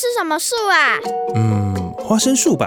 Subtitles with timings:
[0.00, 0.96] 是什么树啊？
[1.34, 2.66] 嗯，花生树吧。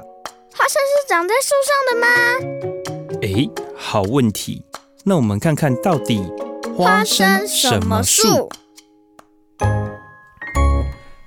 [0.55, 3.17] 花生是长在树上的吗？
[3.23, 4.63] 诶，好问题。
[5.03, 6.21] 那我们看看到底
[6.77, 8.51] 花生什么树？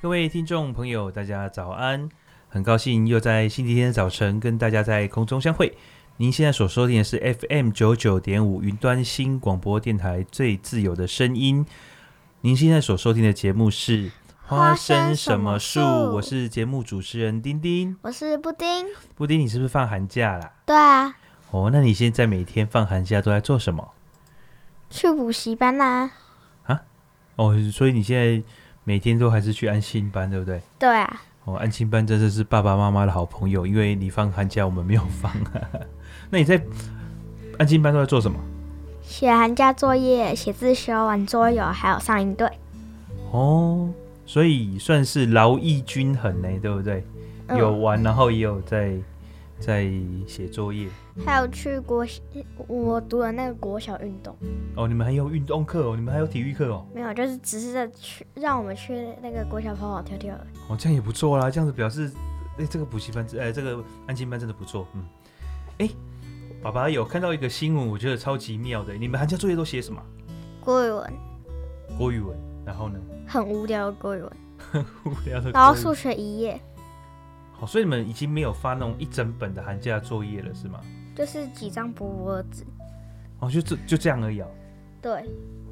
[0.00, 2.08] 各位听众朋友，大家早安！
[2.46, 5.76] 很高兴又在星期天的早晨跟大家在空中相会。
[6.18, 11.66] 您现在所收听的是 FM 九九点五云端新广播电台最自由的声音。
[12.42, 14.04] 您现在所收听的节目是
[14.48, 15.80] 《花生什么树》，
[16.12, 18.86] 我是节目主持人丁丁，我是布丁。
[19.16, 20.52] 布丁，你是不是放寒假啦？
[20.64, 21.12] 对啊。
[21.50, 23.90] 哦，那你现在每天放寒假都在做什么？
[24.88, 26.12] 去补习班啦。
[26.62, 26.80] 啊？
[27.34, 28.40] 哦，所以你现在
[28.84, 30.62] 每天都还是去安心班，对不对？
[30.78, 31.22] 对啊。
[31.44, 35.32] 哦，安心班真的是爸爸妈妈的好朋友，因为你放寒假，我们没有放。
[36.30, 36.62] 那你在
[37.58, 38.38] 安心班都在做什么？
[39.02, 42.48] 写寒假作业、写自修、玩桌游，还有上营队。
[43.32, 43.90] 哦，
[44.26, 47.02] 所以算是劳逸均衡呢，对不对？
[47.46, 48.94] 嗯、有玩，然后也有在
[49.60, 49.90] 在
[50.26, 50.88] 写作业，
[51.24, 52.04] 还有去国
[52.66, 54.36] 我读的那个国小运动。
[54.74, 55.96] 哦，你们还有运动课哦？
[55.96, 56.84] 你们还有体育课哦？
[56.92, 60.34] 没有，就是只是在去让我们去那个国小跑跑跳跳。
[60.68, 62.10] 哦，这样也不错啦，这样子表示，
[62.58, 65.04] 哎，这个补习班，哎，这个安静班真的不错，嗯，
[65.78, 65.88] 哎。
[66.62, 68.92] 爸爸有看到一个新闻，我觉得超级妙的。
[68.94, 70.02] 你们寒假作业都写什么？
[70.60, 71.12] 国语文。
[71.96, 72.98] 国语文，然后呢？
[73.26, 74.32] 很无聊的国语文。
[74.58, 75.50] 很无聊的。
[75.50, 76.60] 然后数学一页。
[77.52, 80.80] 好，所以你们已经没有发那种一整本的寒假作业了，是吗？
[81.14, 82.64] 就是几张薄薄的纸。
[83.38, 84.48] 哦，就这就这样而已啊。
[85.00, 85.24] 对。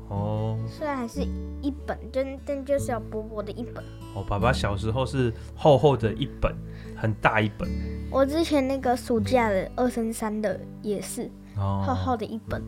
[0.09, 0.59] 哦。
[0.67, 1.21] 虽然还是
[1.61, 3.85] 一本，但但就是要薄薄的一本。
[4.15, 6.55] 哦，爸爸小时候是厚厚的一本，
[6.97, 7.69] 很大一本。
[8.11, 12.63] 我之前那个暑假的二升三的也是厚厚的一本。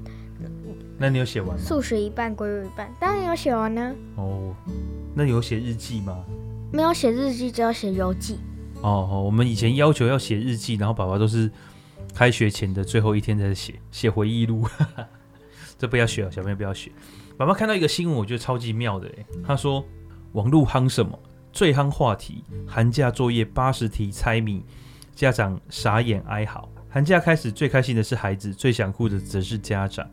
[0.96, 1.62] 哦、那你有写完吗？
[1.62, 3.94] 数学一半，国语一半，当然有写完呢。
[4.16, 4.54] 哦，
[5.14, 6.24] 那有写日记吗？
[6.72, 8.38] 没有写日记，只要写游记。
[8.82, 11.50] 哦哦，我们以前要求要写日记，然后爸爸都是
[12.14, 14.66] 开学前的最后一天才写，写回忆录。
[15.78, 16.90] 这不要学，小朋友不要学。
[17.36, 19.10] 爸爸看到一个新闻，我觉得超级妙的，
[19.46, 19.84] 他说
[20.32, 21.18] 网络夯什么？
[21.52, 24.64] 最夯话题，寒假作业八十题猜谜。
[25.14, 26.68] 家长傻眼哀嚎。
[26.88, 30.06] 寒假开始，最开心的是孩子，最想哭的则是家长。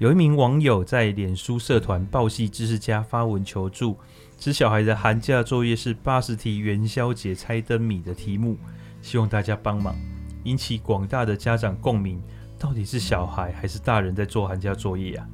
[0.00, 3.98] 有一名网友在脸书社团“报系知识家”发文求助，
[4.38, 8.56] 指小孩的寒假作业是八十题元宵节猜灯谜的题目，
[9.02, 9.94] 希望大家帮忙，
[10.44, 12.18] 引起广大的家长共鸣。
[12.58, 15.28] 到底是小孩还是大人在做寒假作业啊？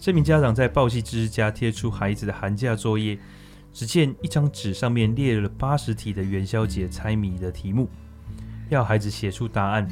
[0.00, 3.16] 这名家长在“报系知识家”贴出孩子的寒假作业，
[3.72, 7.88] 只见一张纸上面列了八十题的元宵节猜谜的题目。
[8.68, 9.88] 要孩子写出答案，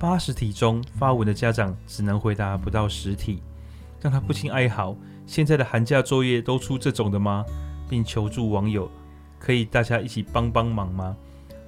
[0.00, 3.42] 八十题中发文的家长只能回答不到十题，
[4.00, 4.96] 让他不禁哀嚎：
[5.26, 7.44] 现在的寒假作业都出这种的吗？
[7.86, 8.90] 并求助网友，
[9.38, 11.14] 可以大家一起帮帮忙吗？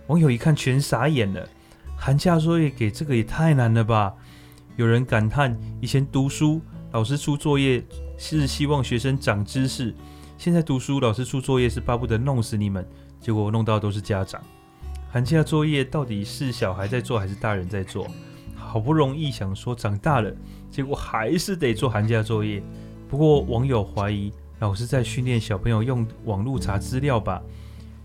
[0.06, 1.46] 网友一看全傻眼了，
[1.94, 4.14] 寒假作业给这个也太难了吧？
[4.76, 6.58] 有人感叹：以前读书
[6.92, 7.84] 老师出作业
[8.16, 9.94] 是希望学生长知识，
[10.38, 12.88] 现在读书老师出作业是巴不得弄死你们，
[13.20, 14.42] 结果弄到都是家长。
[15.12, 18.06] 寒假作业到底是小孩在做还是大人在做？
[18.54, 20.34] 好不容易想说长大了，
[20.70, 22.62] 结果还是得做寒假作业。
[23.10, 27.42] 不过网友怀疑老师在训练小朋友用网络查资料吧，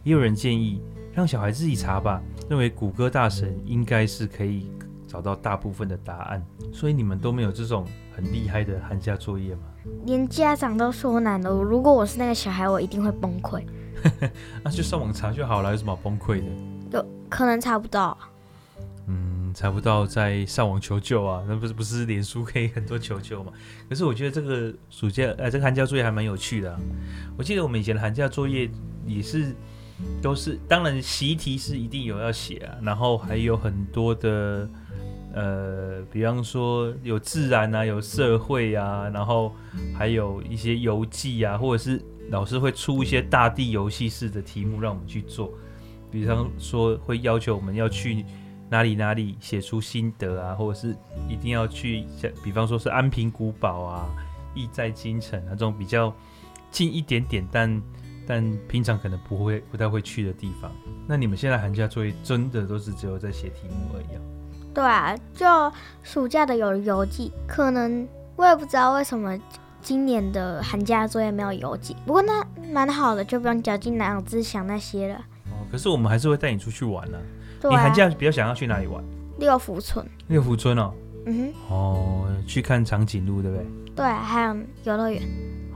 [0.04, 0.82] 也有人建议
[1.14, 4.70] 让小孩自己查吧，认为谷歌大神应该是可以
[5.08, 6.46] 找到大部分的答案。
[6.74, 9.62] 所以你们都没有这种很厉害的寒假作业吗？
[10.06, 13.64] 连家长都说难了，如果我是那个小孩，我一定会崩溃。
[14.62, 16.46] 那就上网查就好了，有什么崩溃的？
[16.92, 18.18] 有可能查不到，
[19.08, 21.44] 嗯，查不到在上网求救啊？
[21.48, 23.52] 那不是不是脸书可以很多求救嘛？
[23.90, 26.80] 可是我觉得这个暑假，呃，这个寒假作业还蛮有趣的啊。
[27.38, 28.70] 我记得我们以前的寒假作业
[29.06, 29.54] 也是
[30.22, 34.70] 都是，当然习题是一定有要写啊，然后还有很多的，
[35.34, 39.54] 呃，比方说有自然啊，有社会啊，然后
[39.98, 45.52] 还有一些游记啊，或者是老师会出一些大地游戏式的题目让我们去做。
[46.12, 48.26] 比方说，会要求我们要去
[48.70, 50.96] 哪里哪里写出心得啊，或者是
[51.30, 54.10] 一定要去像，比方说是安平古堡啊、
[54.54, 56.14] 意在京城啊这种比较
[56.72, 57.82] 近一点点，但
[58.26, 60.72] 但平常可能不会不太会去的地方。
[61.08, 64.22] 那你们现在寒假作业真的都是只有在写题目而已啊？
[64.74, 65.46] 对啊，就
[66.04, 69.40] 暑假的有游记，可能我也不知道为什么
[69.82, 71.96] 今年的寒假作业没有游记。
[72.06, 75.24] 不过那蛮好的，就不用绞尽脑汁想那些了。
[75.72, 77.68] 可是我们还是会带你出去玩呢、啊。
[77.68, 79.04] 啊、你寒假比较想要去哪里玩？
[79.40, 80.06] 六福村。
[80.28, 80.94] 六福村哦。
[81.26, 81.74] 嗯哼。
[81.74, 83.66] 哦，去看长颈鹿，对不对？
[83.96, 85.22] 对，还有游乐园。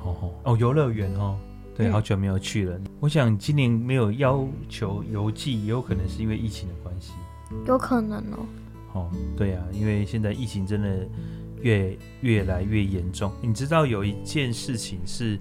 [0.04, 1.38] 哦哦，游乐园哦。
[1.76, 2.80] 对，嗯好久没有去了。
[3.00, 7.14] 我想今年没有要求邮寄，也有可能是因为疫情的关系。
[7.66, 8.46] 有可能哦。
[8.94, 11.08] 哦，对啊，因为现在疫情真的
[11.62, 13.32] 越越来越严重。
[13.42, 15.40] 你知道有一件事情是，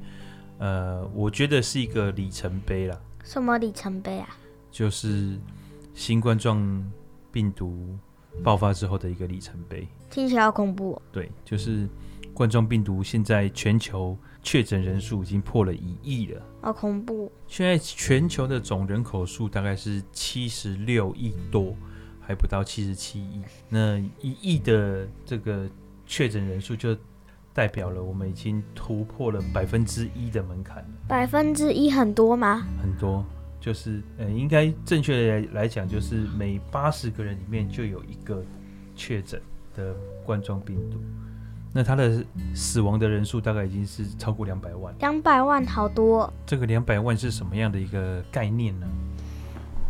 [0.58, 4.29] 呃，我觉得是一个里程碑啦，什么里程碑啊？
[4.71, 5.39] 就是
[5.95, 6.91] 新冠状
[7.33, 7.97] 病毒
[8.43, 9.87] 爆发之后的一个里程碑。
[10.09, 11.03] 听起来好恐怖哦。
[11.13, 11.89] 对，就是
[12.33, 16.43] 冠状病毒现在全球确诊人数已经破了一亿了。
[16.63, 17.31] 好恐怖。
[17.47, 21.75] 现在全球的总人口数大概是七十六亿多，
[22.21, 23.43] 还不到七十七亿。
[23.69, 25.69] 那一亿的这个
[26.07, 26.97] 确诊人数，就
[27.52, 30.88] 代表了我们已经突破了百分之一的门槛了。
[31.08, 32.67] 百分之一很多吗？
[32.81, 33.25] 很多，
[33.61, 38.43] 就是呃，应该正确的来来讲，就是每八十个人里面就有一个
[38.94, 39.41] 确诊
[39.75, 39.94] 的
[40.25, 40.99] 冠状病毒。
[41.73, 44.93] 那他的死亡的人数大概已经是超过两百万。
[44.99, 46.32] 两百万好多哦。
[46.44, 48.88] 这个两百万是什么样的一个概念呢？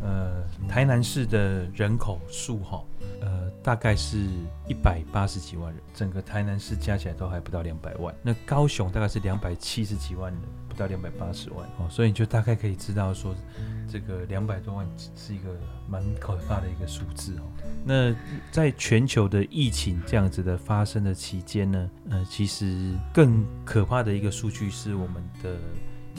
[0.03, 2.83] 呃，台南市的人口数哈，
[3.21, 4.27] 呃，大概是
[4.67, 8.15] 一百八十几万人，整个台南市加起来都还不到两百万。
[8.23, 13.35] 那高雄大概是两百七十几万人，不到两百八十万哦，所以你就大概可以知道说，
[13.89, 15.51] 这个两百多万是一个
[15.87, 17.43] 蛮可怕的一个数字哦。
[17.85, 18.15] 那
[18.51, 25.59] 在全球的疫情这样子的发生的期间呢，呃，其实更可怕的一个数据是我们的。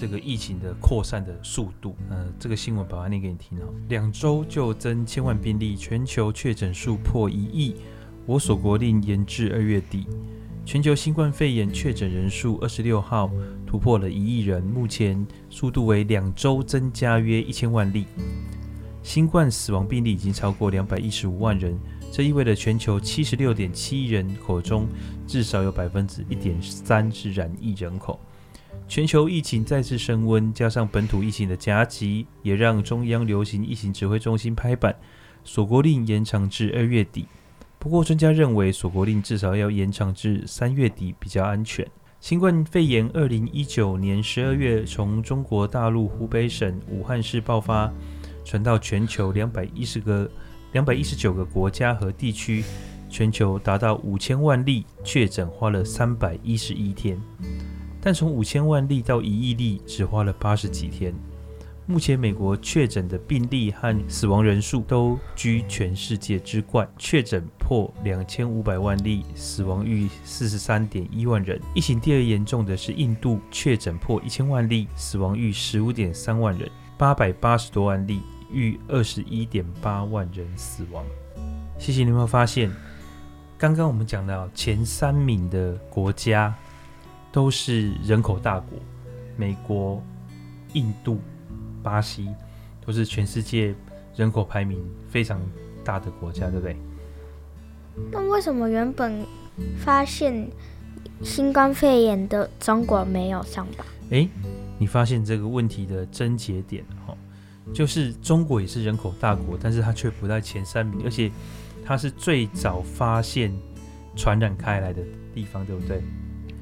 [0.02, 3.66] 这个疫情的扩散的速度，呃，这个新闻把它念给你听好。
[3.88, 7.76] 两周就增千万病例，全球确诊数破一亿。
[8.26, 10.08] 我所国令延至二月底。
[10.66, 13.30] 全球新冠肺炎确诊人数二十六号
[13.64, 18.08] 突破了一亿人，目前速度为两周增加约一千万例。
[19.04, 21.80] 新冠死亡病例已经超过两百一十五万人，
[22.12, 24.88] 这意味着全球七十六点七亿人口中
[25.28, 28.20] 至少有百分之一点三是染疫人口。
[28.92, 34.94] 全球疫情再次升温，加上本土疫情的夹击，也让中央流行疫情指挥中心拍板，
[35.46, 37.26] 锁国令延长至二月底。
[37.80, 41.88] 不过，专家认为锁国令至少要延长至三月底比较安全。
[42.20, 47.90] 新冠肺炎二零一九年十二月从中国大陆湖北省武汉市爆发，
[48.44, 50.30] 传到全球两百一十个、
[50.74, 52.62] 两百一十九个国家和地区，
[53.10, 57.18] 全球达到五千万例确诊，花了三百一十一天。
[58.02, 61.14] 但从五千万例到一亿例，只花了八十几天。
[61.88, 71.60] 目前美国确诊的病例和死亡人数都居全世界之冠，确诊破两千五百万例，死亡逾四十三点一万人。
[71.74, 78.22] 疫情第二严重的是印度，确诊破一千万例，死亡逾十五点三万人，八百八十多万例，
[78.52, 81.04] 逾二十一点八万人死亡。
[81.78, 82.72] 谢谢你有没有发现，
[83.58, 86.56] 刚刚我们讲到前三名的国家。
[87.32, 88.78] 都是人口大国，
[89.38, 90.02] 美国、
[90.74, 91.20] 印度、
[91.82, 92.28] 巴西
[92.86, 93.74] 都是全世界
[94.16, 95.40] 人口排名非常
[95.84, 96.76] 大的国家，对不对？
[98.12, 99.26] 那为什么原本
[99.78, 100.50] 发现
[101.24, 103.86] 新冠肺炎的中国没有上榜？
[104.10, 104.28] 诶，
[104.78, 107.16] 你发现这个问题的症结点哈，
[107.74, 111.32] 就是中国也是人口大国，但是它却不在前三名，而且
[111.86, 113.54] 它是最早发现
[114.16, 115.02] 传染开来的
[115.34, 116.02] 地方，对不对？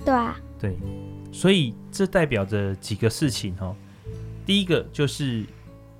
[0.05, 0.39] 对啊。
[0.59, 0.77] 对，
[1.31, 3.73] 所以这代表着几个事情哈。
[4.45, 5.45] 第一个就是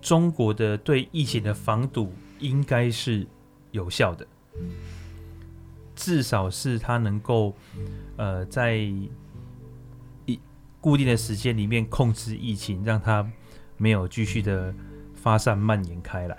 [0.02, 3.26] 中国的对疫情的防堵应该是
[3.72, 4.28] 有效的，
[5.96, 7.56] 至少是它能够
[8.18, 8.76] 呃在
[10.26, 10.40] 一
[10.82, 13.26] 固定的时间里面控制疫情，让它
[13.78, 14.74] 没有继续的
[15.14, 16.38] 发散蔓延开来。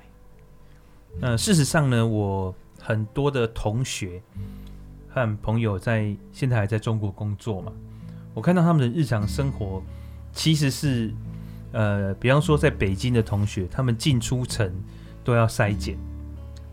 [1.21, 4.23] 呃，事实上呢，我很多的同学
[5.09, 7.73] 和朋友在现在还在中国工作嘛。
[8.33, 9.83] 我看到他们的日常生活，
[10.33, 11.13] 其实是，
[11.73, 14.73] 呃，比方说在北京的同学，他们进出城
[15.25, 15.99] 都要筛检，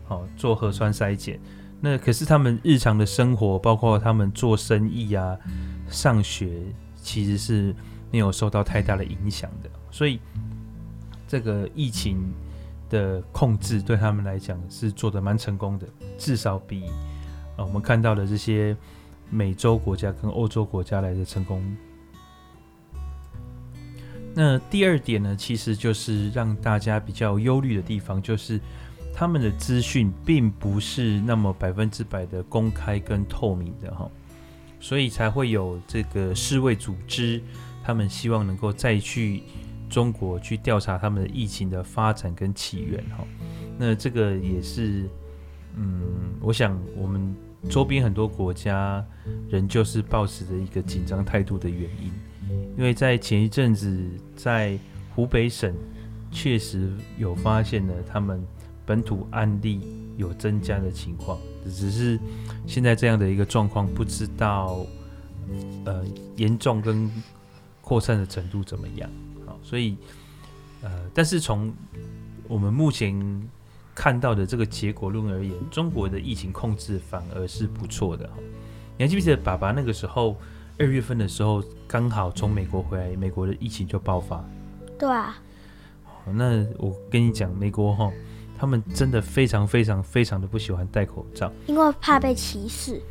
[0.04, 1.40] 好、哦、做核酸筛检。
[1.80, 5.36] 那可是他们日常的生活，包括他们做生意啊、
[5.90, 6.62] 上学，
[6.96, 7.74] 其实是
[8.12, 9.68] 没有受到太大的影响的。
[9.90, 10.20] 所以，
[11.26, 12.32] 这个疫情
[12.88, 16.84] 的控制对他们来讲是做得蛮成功的，至少比、
[17.56, 18.76] 呃、我们看到的这些。
[19.30, 21.62] 美洲国家跟欧洲国家来的成功。
[24.34, 28.60] 那第二点呢，其实就是让大家比较忧虑的地方，就是
[29.12, 34.08] 他们的资讯并不是那么百分之百的公开跟透明的哈，
[34.78, 37.42] 所以才会有这个世卫组织，
[37.82, 39.42] 他们希望能够再去
[39.88, 43.26] 中国去调查他们的疫情的发展跟起源哈。
[43.76, 45.08] 那这个也是，
[45.74, 46.02] 嗯，
[46.40, 47.34] 我想我们。
[47.68, 49.04] 周边很多国家
[49.48, 52.12] 仍旧是抱持着一个紧张态度的原因，
[52.76, 54.78] 因为在前一阵子在
[55.14, 55.74] 湖北省
[56.30, 58.46] 确实有发现了他们
[58.86, 59.80] 本土案例
[60.16, 62.18] 有增加的情况，只是
[62.66, 64.86] 现在这样的一个状况不知道
[65.84, 66.04] 呃
[66.36, 67.10] 严重跟
[67.80, 69.10] 扩散的程度怎么样。
[69.44, 69.96] 好，所以
[70.82, 71.74] 呃，但是从
[72.46, 73.12] 我们目前
[73.98, 78.30] 看到的这个结果论而言，中国的疫情控制反而是不错的。
[78.96, 80.36] 你还记不记得爸爸那个时候
[80.78, 84.44] 二月份的时候，刚好从美国回来，美国的疫情就爆发。
[84.96, 85.36] 对啊。
[86.32, 88.08] 那我跟你讲，美国哈，
[88.56, 93.02] 他们真的非常非常非常的不喜欢戴口罩，因为怕被歧视。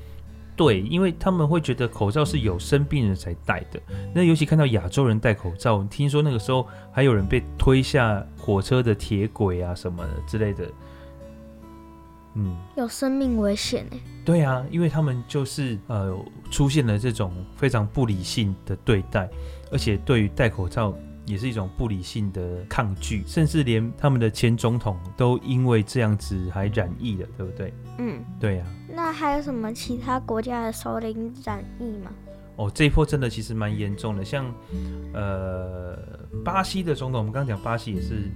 [0.56, 3.80] 对，因为他们会觉得口罩是有生病人才戴的。
[4.16, 10.66] 那尤其看到亚洲人戴口罩，听说那个时候还有人被推下火车的铁轨啊什么的之类的。
[12.36, 13.98] 嗯，有生命危险呢。
[14.24, 16.18] 对啊，因为他们就是呃
[16.50, 19.30] 出现了这种非常不理性的对待，
[19.70, 27.74] 而且对于戴口罩也是一种不理性的抗拒，甚至连他们的前总统都因为这样子还染疫了，对不对？
[27.98, 28.72] 嗯，对呀、啊。
[28.94, 32.12] 那还有什么其他国家的首领染疫吗？
[32.58, 34.54] 哦，这一波真的其实蛮严重的，像
[35.14, 35.98] 呃
[36.44, 38.32] 巴西的总统，我们刚刚讲巴西也是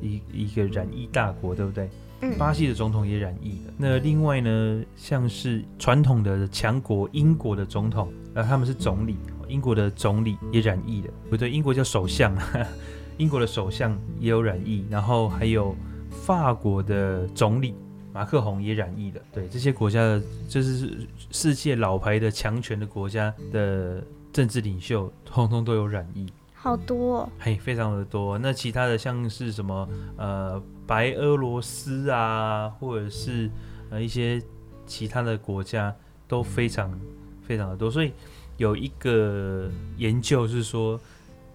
[0.00, 1.88] 一一个染疫大国，对不对？
[2.22, 3.72] 嗯，巴西的总统也染疫了。
[3.78, 9.16] 那另外呢，像是传统的强国英国的总统，呃，他们是总理，
[9.48, 12.36] 英国的总理也染疫了，不对，英国叫首相，
[13.16, 15.74] 英国的首相也有染疫，然后还有
[16.10, 17.74] 法国的总理。
[18.12, 24.02] 马克宏也染疫了，对这些国家的，就是世界老牌的强权的国家的
[24.32, 28.36] 政治领袖，通通都有染疫，好多哦，嘿，非常的多。
[28.38, 33.50] 那其他的像是什么呃白俄罗斯啊，或者是
[33.90, 34.42] 呃一些
[34.86, 35.94] 其他的国家
[36.26, 36.98] 都非常
[37.42, 37.90] 非常的多。
[37.90, 38.12] 所以
[38.56, 41.00] 有一个研究是说，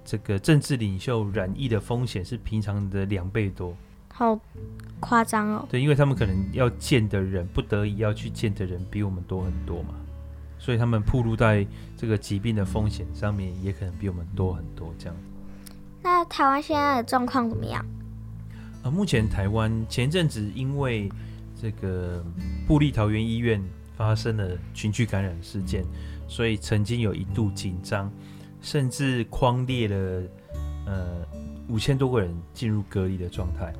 [0.03, 3.75] 这个政治领袖染疫的风险是平常的两倍多。
[4.07, 4.39] 好
[5.00, 5.68] 夸张哦！
[5.70, 9.94] 对，因为他们可能要见的人，不得已要去见的人比我们多很多嘛，
[10.58, 11.66] 所以他们暴露在
[11.98, 14.94] 这个疾病的风险上面，也可能比我们多很多。
[14.98, 15.16] 这样。
[16.02, 17.86] 那台湾现在的状况怎么样？
[18.84, 21.12] 呃，目前台湾前阵子因为
[21.60, 22.24] 这个
[22.68, 23.62] 布利桃园医院
[23.96, 25.84] 发生了群聚感染事件，
[26.28, 28.12] 所以曾经有一度紧张，
[28.62, 30.24] 甚至框列了
[30.86, 31.25] 呃
[31.68, 33.74] 五千多个人进入隔离的状态。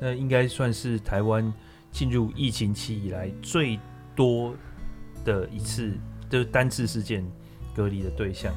[0.00, 1.52] 那应该算是台湾
[1.90, 3.78] 进入疫情期以来最
[4.14, 4.54] 多
[5.24, 5.92] 的一次，
[6.28, 7.24] 就是单次事件
[7.74, 8.54] 隔离的对象。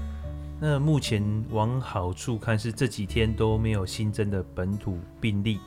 [0.60, 5.60] 那目前往好处看，是这几天都没有新增的本土病例。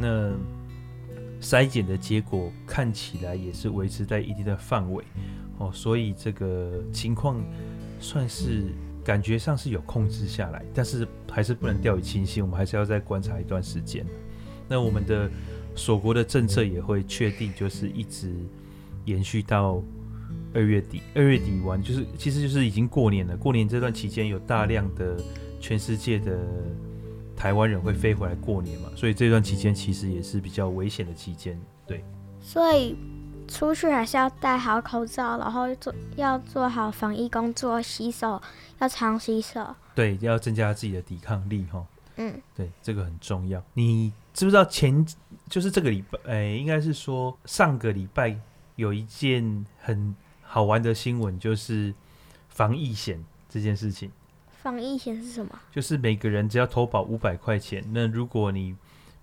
[0.00, 0.32] 那
[1.40, 5.04] 筛检的结果看起来也是维持在一定的范围
[5.58, 7.42] 哦，所以这个情况
[8.00, 8.72] 算是
[9.04, 14.06] 感觉上是有控制下来，但是还是不能掉以轻心，我们还是要再观察一段时间。
[14.68, 15.30] 那我们的
[15.74, 18.34] 锁国的政策也会确定，就是一直
[19.04, 19.82] 延续到
[20.54, 21.02] 二月底。
[21.14, 23.36] 二月底完，就是其实就是已经过年了。
[23.36, 25.16] 过年这段期间，有大量的
[25.60, 26.38] 全世界的
[27.36, 31.60] 台湾人会飞回来过年嘛，所以这段期间其实也是比较危险的期间。
[31.86, 32.02] 对，
[32.40, 32.96] 所以
[33.46, 38.40] 出去还是要戴好口罩，然后做要做好防疫工作，洗手
[38.80, 39.64] 要常洗手。
[39.94, 41.86] 对，要增加自己的抵抗力哈。
[42.16, 43.62] 嗯，对，这个很重要。
[43.74, 45.06] 你知不知道前
[45.48, 48.36] 就是这个礼拜，哎，应该是说上个礼拜
[48.76, 51.94] 有一件很好玩的新闻，就是
[52.48, 54.10] 防疫险这件事情。
[54.62, 55.58] 防疫险是什么？
[55.70, 58.74] 就是每个人只要投保五百块钱，那如果你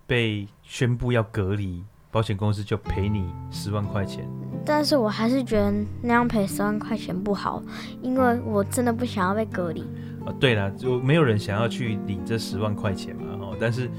[0.06, 4.24] 被宣布要隔离，保险公司就赔你十万块钱。
[4.64, 5.70] 但是我还是觉得
[6.00, 7.62] 那样赔十万块钱不好，
[8.00, 9.84] 因为我真的不想要被隔离。
[10.26, 13.90] 哦，对了，就没有人想要去领这十万块钱嘛，哦，但是，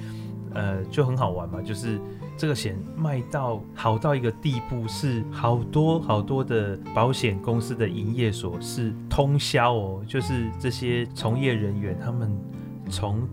[0.53, 1.99] 呃，就很好玩嘛，就是
[2.37, 12.31] 这个险卖到好到一个地步，是好多好多的保险公司的营业所是通宵哦，就是这些从业人员他们
[12.89, 13.27] 从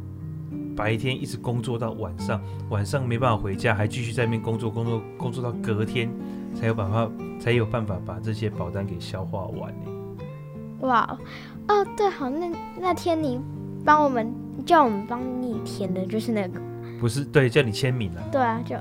[0.77, 6.11] 白天一直工作到晚上，晚上没办法回家，还继续在那边工作，工作工作到隔天
[6.55, 10.02] 才有办法才有办法把这些保单给消化完。
[10.83, 11.19] 哇。
[11.69, 13.41] 哦，对，好，那那天你
[13.85, 14.33] 帮我们
[14.67, 16.61] 叫我们帮你填的就是那个，
[17.01, 18.23] 不是，对，叫你签名啊。
[18.31, 18.77] 对啊，就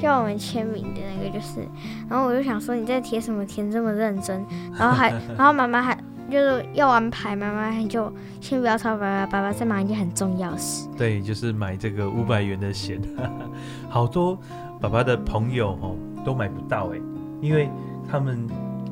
[0.00, 1.60] 叫我们签名的那个就是，
[2.08, 4.44] 然后我就想说你在填什么，填这么认真，
[4.76, 5.96] 然后还， 然后妈妈还
[6.28, 10.88] 就是要完牌，妈妈还就先不要吵，爸爸爸爸在忙一件很重要事。
[10.98, 13.00] 对，就是买这个五百元的鞋，
[13.88, 14.36] 好多
[14.80, 16.98] 爸爸的朋友哦都买不到哎，
[17.40, 17.70] 因为
[18.10, 18.44] 他们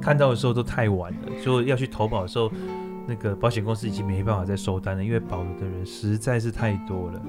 [0.04, 2.50] 看到的时候都太晚了，所以要去投保的时候。
[3.06, 7.20] 那个保险公司已经没办法再收单了，因为保的人实在是太多了。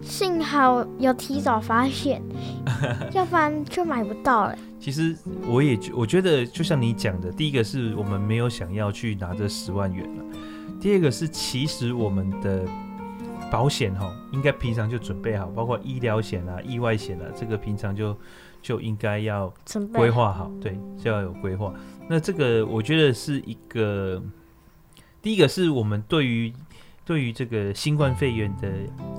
[0.00, 2.22] 幸好有提早发现，
[3.12, 4.56] 要不然就买不到了。
[4.80, 5.14] 其实
[5.46, 10.24] 我也我觉得，就像你讲的，第一个是我们没有想要去拿这十万元了，
[10.80, 12.64] 第二个是其实我们的
[13.50, 18.16] 保险哈，应该平常就准备好，包括医疗险啊、意外险啊，这个平常就
[18.62, 19.52] 就应该要
[19.92, 21.70] 规划好，对，就要有规划。
[22.08, 24.22] 那这个我觉得是一个，
[25.20, 26.52] 第一个是我们对于
[27.04, 28.70] 对于这个新冠肺炎的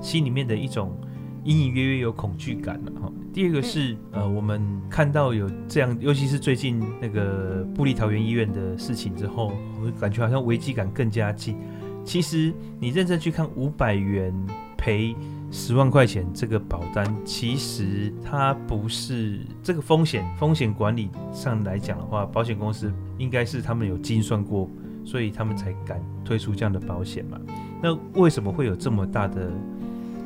[0.02, 0.98] 心里面的一种。
[1.46, 3.12] 隐隐约约有恐惧感了哈。
[3.30, 11.58] 第二个是呃，我们看到有这样，尤其是最近那个布利桃园医院的事情之后，我感觉好像危机感更加近。
[12.02, 12.50] 其实
[12.80, 14.34] 你认真去看五百元
[14.78, 15.14] 赔
[15.54, 24.68] 十万块钱这个保单，其实它不是这个风险风险管理上来讲的话，保险公司应该是他们有精算过，
[25.04, 27.40] 所以他们才敢推出这样的保险嘛。
[27.80, 29.52] 那为什么会有这么大的？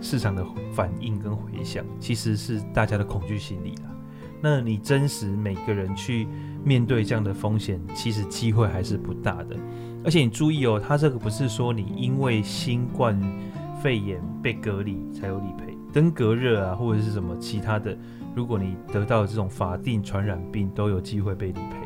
[0.00, 3.90] 市场的反应跟回响，其实是大家的恐惧心理啦。
[4.40, 6.28] 那你真实每个人去
[6.62, 9.56] 面对这样的风险，其实机会还是不大的。
[10.04, 13.20] 而且你注意哦，它这个不是说你因为新冠
[13.82, 17.96] 肺炎被隔离才有理赔，登革热啊或者是什么其他的，
[18.34, 21.76] 如果你得到这种法定传染病，都有机会被理赔。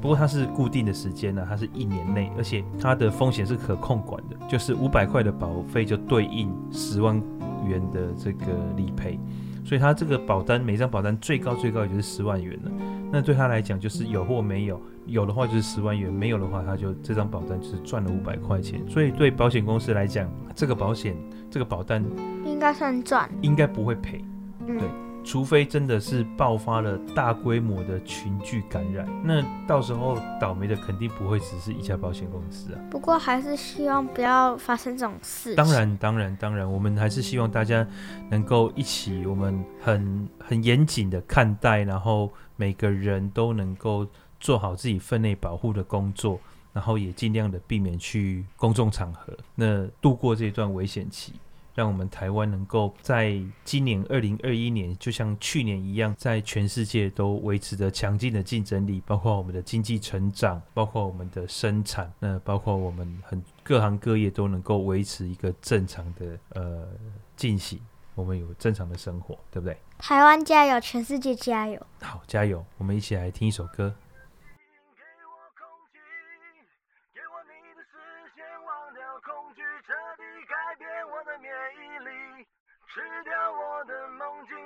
[0.00, 7.20] 不过它是固定的时间呢，它是一年内，而且它的风险是可控管的，就是五百块的保费就对应十万
[7.66, 8.46] 元的这个
[8.76, 9.18] 理赔，
[9.64, 12.70] 所以他这个保单每张保单最高最高也就是十万元了。
[13.12, 18.80] 那对他来讲就是有或没有，有的话就是十万元，没有的话他就这张保单就是赚了五百块钱。
[18.88, 21.16] 所以对保险公司来讲，这个保险
[21.50, 22.04] 这个保单
[22.44, 24.24] 应该算赚，应该不会赔，
[24.66, 24.88] 嗯、对。
[25.22, 32.80] 除非真的是爆发了大规模的群聚感染，那到时候倒霉的肯定不会只是一家保险公司啊。
[32.90, 35.54] 不过还是希望不要发生这种事。
[35.54, 37.86] 当然，当然，当然，我们还是希望大家
[38.30, 44.06] 能够一起，我们很很严谨的看待，然后每个人都能够
[44.40, 46.40] 做好自己分内保护的工作，
[46.72, 51.34] 然后也尽量的避免去公众场合，那度过这段危险期。
[51.74, 66.88] 让我们台湾能够在今年二零二一年，就像去年一样，在全世界都维持着强劲的竞争力，包括我们的经济成长，包括我们的生产，那包括我们很各行各业都能够维持一个正常的呃
[67.36, 67.80] 进行，
[68.14, 69.76] 我们有正常的生活，对不对？
[69.98, 71.80] 台湾加油，全世界加油！
[72.00, 72.64] 好，加油！
[72.78, 73.94] 我们一起来听一首歌。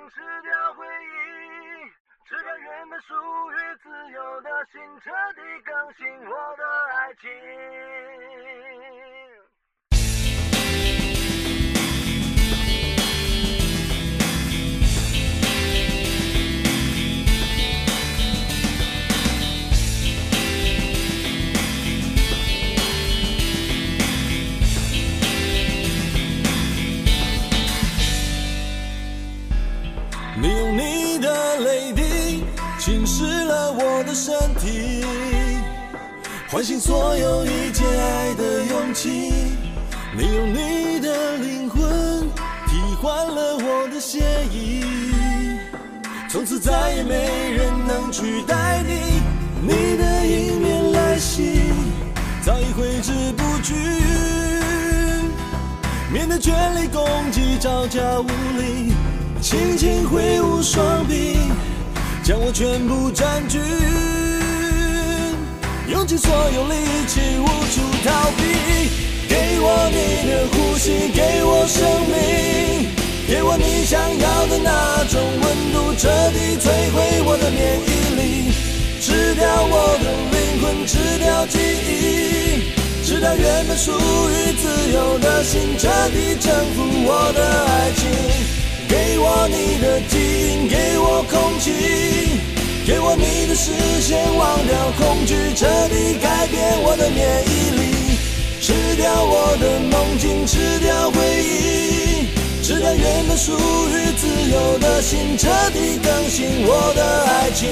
[0.05, 1.09] 梦境，吃掉回忆，
[2.29, 3.15] 吃掉原本属
[3.51, 6.63] 于自由的心，彻底更新我的
[6.93, 8.74] 爱情。
[31.59, 32.43] 泪滴
[32.79, 35.05] 侵蚀了我的身体。
[36.49, 39.33] 唤醒所有遇见爱的勇气，
[40.15, 42.29] 你用你的灵魂
[42.67, 44.19] 替换了我的血
[44.53, 44.83] 液，
[46.29, 49.21] 从此再也没人能取代你。
[49.61, 51.59] 你的迎面来袭
[52.43, 53.73] 早已挥之不去，
[56.13, 58.93] 面对全力攻击招架无力，
[59.45, 61.37] 轻轻挥舞双臂。
[62.23, 63.59] 将我全部占据，
[65.87, 66.73] 用尽所有力
[67.05, 68.41] 气，无处逃避。
[69.29, 72.89] 给我你的呼吸，给我生命，
[73.27, 78.49] 给我你想要的那种温度，彻底摧毁我的免疫力，
[78.99, 82.73] 吃掉我的灵魂，吃掉记忆，
[83.05, 88.54] 吃掉原本属于自由的心，彻底征服我的爱情。
[88.95, 90.15] 给我你的基
[90.47, 92.39] 因，给我空气，
[92.87, 98.17] 给我你的视线，忘掉恐惧，彻底改变我的免疫力，
[98.61, 102.29] 吃掉我的梦境，吃掉回忆，
[102.63, 107.67] 吃掉原本属于自由的心，彻底更新我的爱情。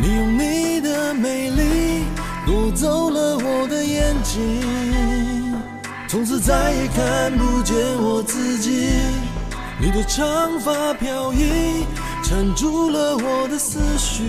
[0.00, 2.04] 你用你的美丽
[2.46, 4.87] 夺走了我的眼睛。
[6.38, 8.70] 再也看不见我自己，
[9.80, 11.84] 你的长发飘逸，
[12.22, 14.22] 缠住了我的思绪，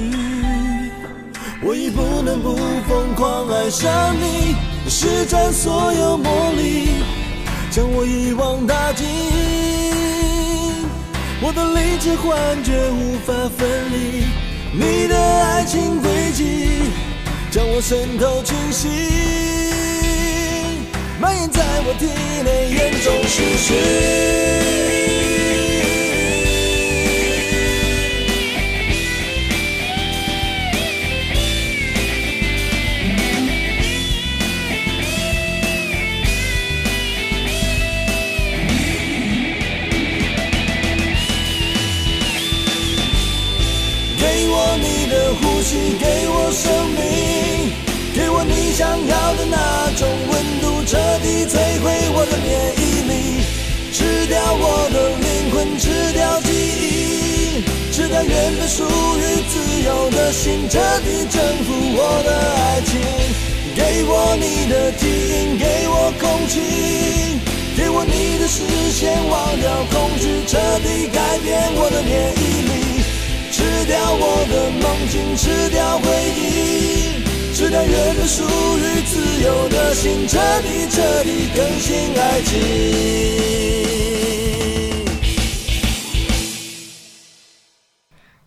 [1.61, 2.55] 我已不能不
[2.87, 4.55] 疯狂爱上你，
[4.89, 6.89] 施展所有魔力，
[7.69, 9.05] 将我一网打尽。
[11.41, 14.25] 我的理智幻觉无法分离，
[14.73, 16.91] 你的爱情轨迹
[17.51, 18.87] 将我渗透清晰，
[21.19, 22.05] 蔓延在我体
[22.43, 23.69] 内，严重失去。
[45.99, 47.48] 给我生命，
[48.13, 53.43] 给我你想要的那种温度，彻底摧毁我的免疫力，
[53.93, 62.99] 吃掉我的灵魂，吃掉记忆，吃掉原本属于自由的心，彻底征服我的爱情。
[63.75, 67.39] 给我你的基因，给我空气，
[67.77, 73.03] 给我你的视线，忘掉恐惧，彻底改变我的免疫力。
[73.51, 77.28] 吃掉我的梦境，吃掉回忆，
[77.71, 82.59] 原本属于自由的心，彻底彻底更新爱情。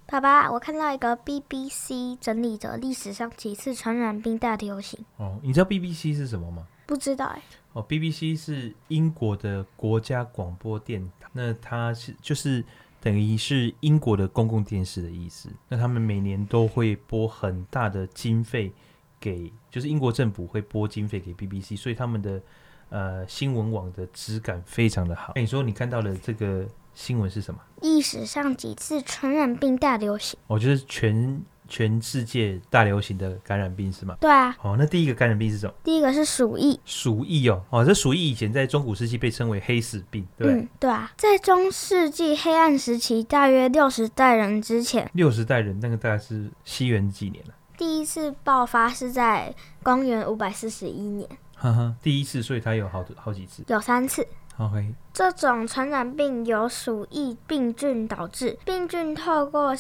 [0.07, 4.99] 爸爸，我看到一个 BBC 整理着历史上几次传染病大流行。
[5.19, 6.67] 哦，你知道 BBC 是什么吗？
[6.85, 7.41] 不知道哎。
[7.75, 12.65] 哦，BBC 是英国的国家广播电台，那它是就是。
[13.05, 15.49] 等于是英国的公共电视的意思。
[15.69, 18.73] 那他们每年都会拨很大的经费
[19.23, 22.43] 给，就是英国政府会拨经费给 BBC，所以他们的
[22.89, 25.33] 呃新闻网的质感非常的好。
[25.37, 27.61] 那你说你看到的这个新闻是什么？
[27.81, 30.37] 历史上几次传染病大流行？
[30.49, 31.41] 哦，就是全。
[31.69, 34.15] 全世界大流行的感染病是吗？
[34.21, 34.55] 对啊。
[34.61, 35.73] 哦，那第一个感染病是什么？
[35.83, 36.79] 第一个是鼠疫。
[36.85, 40.61] 鼠疫哦，哦，这鼠疫以前在中古世纪被称为黑死病，对不对？
[40.61, 41.11] 嗯，对啊。
[41.17, 45.11] 在中世纪黑暗时期，大约六十代人之前。
[45.15, 47.55] 六十代人，那个大概是西元几年了？
[47.83, 51.29] 第一次爆发是在公元五百四十一年。
[51.57, 53.65] 哈哈，第一次，所以它有好多好几次。
[53.67, 54.25] 有三次。
[54.57, 54.95] OK。
[55.13, 59.75] 这种传染病由鼠疫病菌导致，病菌透过。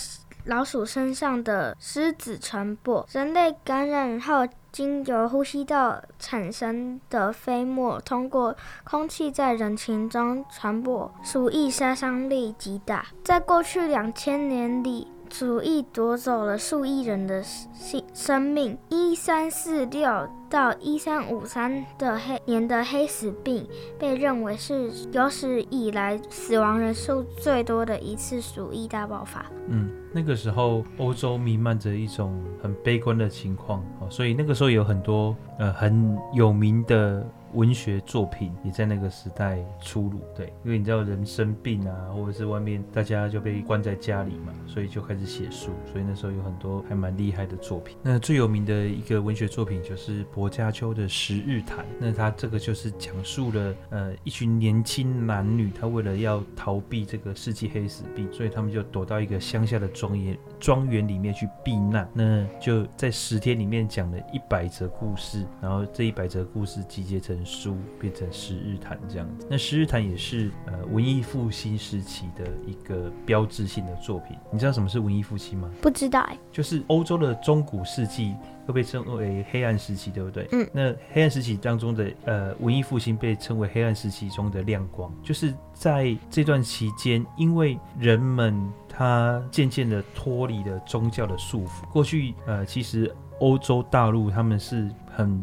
[0.46, 11.08] 老鼠身上的虱子传播，人类感染后，经由呼吸道产生的飞沫通过空气在人群中传播。
[11.22, 15.06] 鼠疫杀伤力极大，在过去两千年里。
[15.32, 18.76] 鼠疫夺走了数亿人的性生命。
[18.90, 23.66] 一三四六到一三五三的黑年的黑死病
[23.98, 29.46] 被认为是有史以来死亡人数最多的一次鼠疫大爆发。
[29.68, 37.26] 嗯，那个时候欧洲弥漫着一种很悲观的情况，所以那个时候有很多呃很有名的。
[37.54, 47.96] 文学作品也在那个时代出炉，对，因为你知道人生病啊，或者是外面大家就被关在家里嘛，所以就开始写书，所以那时候有很多还蛮厉害的作品。
[48.02, 62.08] 那最有名的一个文学作品就是薄伽丘的《十日谈》，那他这个就是讲述了呃一群年轻男女，他为了要逃避这个世纪黑死病，所以他们就躲到一个乡下的庄园庄园里面去避难。
[62.14, 67.41] 那就在十天里面讲了一百则故事，然后这一百则故事集结成。
[67.44, 74.36] 书变成《十日谈》这样子，那《十日谈》也是呃文艺复兴时期的一个标志性的作品。
[74.50, 75.70] 你知道什么是文艺复兴吗？
[75.80, 78.34] 不知道哎，就是欧洲的中古世纪
[78.66, 80.48] 会被称为黑暗时期，对不对？
[80.52, 91.84] 嗯，那黑暗时期当中的呃文艺复兴被称为黑暗时期中的亮光，就是在这段期间，因为人们他渐渐的脱离了宗教的束缚。
[91.90, 95.42] 过去呃，其实欧洲大陆他们是很。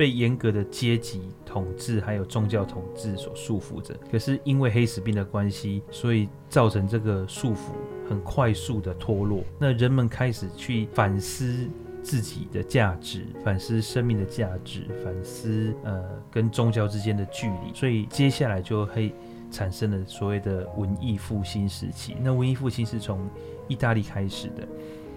[0.00, 7.72] 被严格的阶级统治还有宗教统治所束缚着，可是因为黑死病的关系，所以造成这个束缚
[8.08, 9.44] 很快速的脱落。
[9.58, 11.68] 那人们开始去反思
[12.02, 19.12] 自己的价值，反思生命的价值，反思呃跟宗教之间的距离，所以接下来就会
[19.50, 22.16] 产生了所谓的文艺复兴时期。
[22.22, 23.28] 那文艺复兴是从
[23.68, 24.66] 意大利开始的。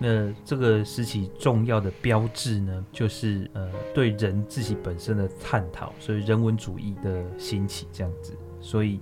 [0.06, 8.34] 那这个时期重要的标志呢，就是呃对人自己本身的探讨，所以人文主义的兴起这样子。
[8.60, 9.00] 所以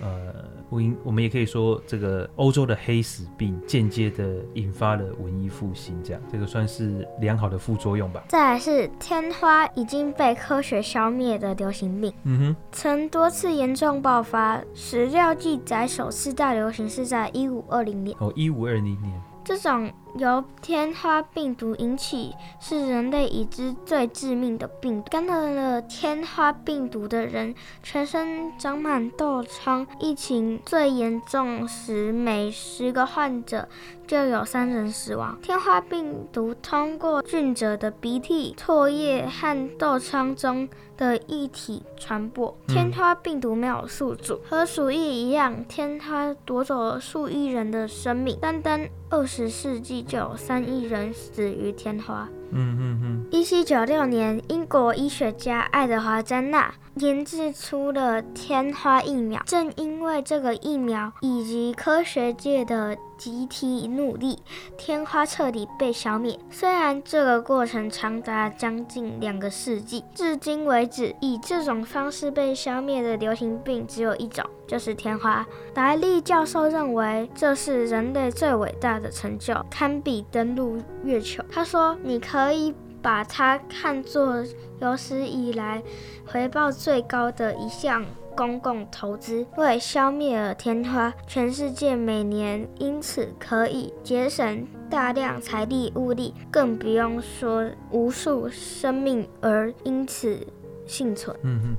[0.00, 0.32] 呃，
[0.70, 8.22] 我我们也可以说，这个欧洲的黑死病间接的引发了文艺复兴，这样这个算是良好的副作用吧。
[8.28, 14.62] 再来是天花已经被科学消灭的流行病，嗯哼，曾多次严重爆发。
[14.72, 18.16] 史料记载，首次大流行是在一五二零年。
[18.20, 19.20] 哦，一五二零年。
[19.44, 25.10] 这种由天花病毒引起，是人类已知最致命的病毒。
[25.10, 33.68] 感染了天花病毒的人，全身长满痘疮，疫情最严重时，每十个患者
[34.06, 35.38] 就有三人死亡。
[35.42, 42.56] 天花病毒通过菌者的鼻涕、唾液和痘疮中的液体传播。
[42.66, 48.38] 天花病毒没有宿主，和鼠疫一样，天花夺走了数亿人的生命。
[48.40, 52.28] 单单二十世纪就有三亿人死于天花。
[52.50, 53.26] 嗯嗯嗯。
[53.30, 59.42] 一七九六年，英国医学家爱德华·詹纳研制出了天花疫苗。
[59.46, 64.38] 正因为这个疫苗以及科学界的集体努力，
[64.76, 66.38] 天花彻底被消灭。
[66.50, 75.44] 虽然这个过程长达将近两个世纪，至今为止，以这种方式被消灭的流行病只有一种，就是天花。
[75.74, 81.42] 莱利教授认为这是人类最伟大的成就，堪比登陆月球。
[81.50, 84.42] 他说：“你看可以。”把它看作
[84.80, 85.82] 有史以来
[86.26, 88.02] 回报最高的一项
[88.34, 89.46] 公共投资。
[89.58, 100.40] 为消灭了天花，全世界每年因此可以节省大量财力物力，更不用说无数生命而因此
[100.86, 101.36] 幸存。
[101.42, 101.76] 嗯哼，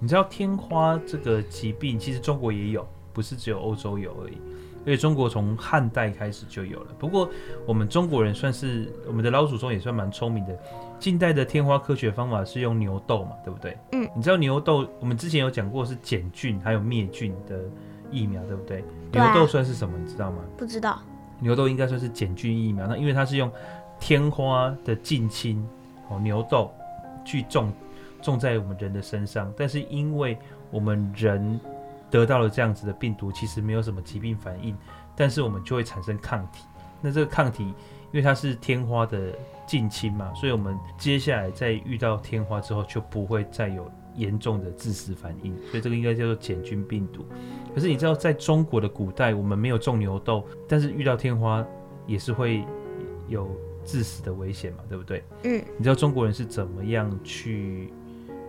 [0.00, 4.36] 你知道天花这个疾病，其实中国也有，不是只有欧洲有而已。
[4.88, 7.28] 因为中国从汉代开始就有了，不过
[7.66, 10.58] 我们中国人算是我们的老祖宗也算蛮聪明的。
[10.98, 13.76] 近代的天花科学方法是用牛痘嘛，对不对？
[13.92, 17.60] 嗯，你知道牛痘，我们之前有讲过是减菌还有灭菌的
[18.10, 18.82] 疫苗，对不对？
[19.12, 19.30] 对啊。
[19.30, 19.94] 牛痘算是什么？
[19.98, 20.38] 你知道吗？
[20.56, 20.98] 不知道。
[21.38, 23.52] 牛痘应该算是减菌疫苗，那因为它是用
[24.00, 25.62] 天花的近亲
[26.08, 26.72] 哦牛痘
[27.26, 27.70] 去种
[28.22, 30.38] 种在我们人的身上，但是因为
[30.70, 31.60] 我们人。
[32.10, 34.76] 得到了这样子的病毒，其实没有什么疾病反应，
[35.16, 36.64] 但是我们就会产生抗体。
[37.00, 37.74] 那这个抗体，因
[38.14, 39.32] 为它是天花的
[39.66, 45.56] 近亲嘛，所以我们接下来在遇到天花之后，就不会再有严重的致死反应。
[45.70, 47.24] 所以这个应该叫做减菌病毒。
[47.72, 51.64] 可是你知道，在中国的古代，我们没有种牛痘，但是遇到天花
[52.04, 52.64] 也是会
[53.28, 53.48] 有
[53.84, 55.22] 致死的危险嘛，对不对？
[55.44, 55.62] 嗯。
[55.76, 57.92] 你知道中国人是怎么样去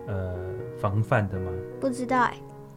[0.08, 0.34] 呃
[0.80, 1.52] 防范的吗？
[1.80, 2.34] 不知道哎。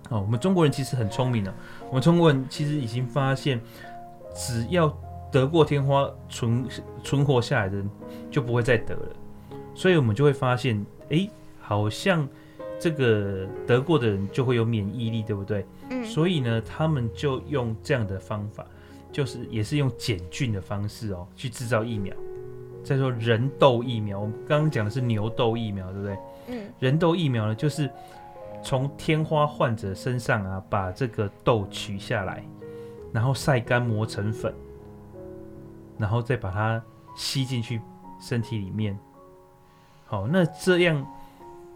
[0.10, 1.54] 哦，我们中国人其实很聪明的。
[1.88, 3.60] 我们中国人其实已经发现，
[4.36, 4.88] 只要
[5.32, 6.68] 得过天花存
[7.04, 7.90] 存活下来的人，
[8.30, 9.08] 就不会再得了。
[9.74, 11.28] 所以我们就会发现，哎，
[11.60, 12.28] 好像
[12.80, 15.66] 这个得过的人就会有免疫力，对不对？
[15.90, 16.04] 嗯。
[16.04, 18.66] 所以呢，他们就用这样的方法，
[19.12, 22.14] 就是也是用减菌的方式哦，去制造疫苗。
[22.84, 26.18] 再说人痘疫苗，我们刚刚讲的是牛痘疫苗，对不对？
[26.50, 26.64] 嗯。
[26.80, 27.90] 人痘疫苗呢，就是。
[28.64, 32.44] 从天花患者身上啊，把这个痘取下来，
[33.12, 34.54] 然后晒干磨成粉，
[35.98, 36.82] 然后再把它
[37.16, 37.82] 吸进去
[38.20, 38.98] 身体里面。
[40.06, 41.06] 好，那这样，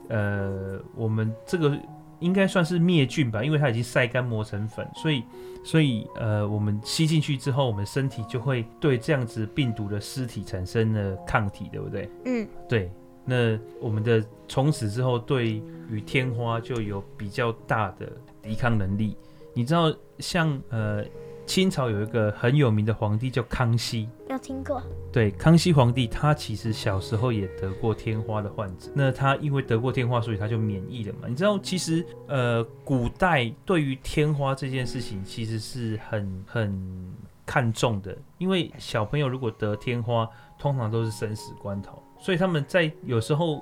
[0.10, 1.78] 呃，我们这个
[2.20, 5.24] 应该算是灭菌吧，因为它已经晒干磨成粉，所以，
[5.64, 12.10] 所以，呃，我们吸进去之后，我们身体就会对这样子病毒的尸体产生了抗体，对不对？
[12.26, 12.92] 嗯，对。
[13.30, 18.10] 那我们的从此之后，对于天花就有比较大的
[18.42, 19.18] 抵抗能力。
[19.54, 21.04] 你知道，像呃
[21.46, 24.82] 清朝有一个很有名的皇帝叫康熙，有听过？
[25.12, 28.90] 对，康熙皇帝他其实小时候也得过天花的患者。
[28.94, 31.28] 那他因为得过天花，所以他就免疫了嘛。
[31.28, 37.14] 你知道，其实呃古代对于天花这件事情其实是很很
[37.46, 42.04] 看重的，因为小朋友如果得天花，通常都是生死关头。
[42.20, 43.62] 所以他们在有时候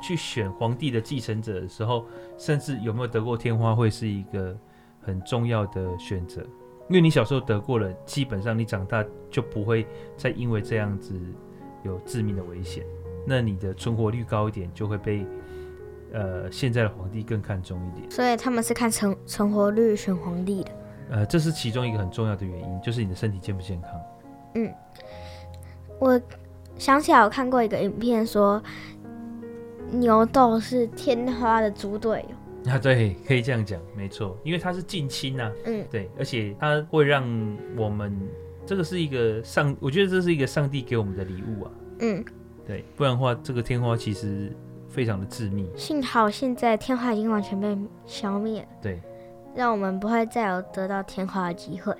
[0.00, 2.04] 去选皇帝的继承者的时候，
[2.38, 4.56] 甚至有没有得过天花会是一个
[5.00, 6.40] 很重要的选择。
[6.88, 11.20] 因为你小时候得过了，基本上你长大就不会再因为这样子
[11.82, 12.84] 有致命的危险。
[13.26, 15.26] 那你的存活率高一点，就会被
[16.12, 18.10] 呃现在的皇帝更看重一点。
[18.10, 20.70] 所以他们是看存存活率选皇帝的。
[21.10, 23.90] 呃，这是其中一个很重要的原因，就是你的身体健不健康。
[24.54, 24.72] 嗯，
[25.98, 26.20] 我。
[26.78, 28.62] 想起来，我看过一个影片，说
[29.90, 32.70] 牛痘是天花的猪队友。
[32.70, 37.22] 啊，对，可以这样讲，没错，因为它是近亲呐，嗯，对，而且它会让
[37.76, 38.12] 我们，
[38.66, 42.24] 这个是一个上，我觉得这是一个上帝给我们的礼物啊，嗯，
[42.66, 44.52] 对，不然的话，这个天花其实
[44.88, 45.70] 非常的致命。
[45.76, 49.00] 幸好现在天花已经完全被消灭了，对，
[49.54, 51.94] 让我们不会再有得到天花的机会。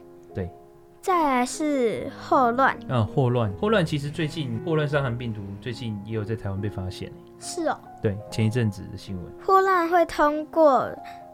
[1.06, 2.76] 对，再来是霍乱。
[2.88, 7.12] 嗯，霍乱，霍乱其实最近霍乱伤寒病毒最近也有在台湾被发现。
[7.38, 7.78] 是哦。
[8.02, 9.32] 对，前一阵子的新闻。
[9.44, 10.90] 霍乱会通过。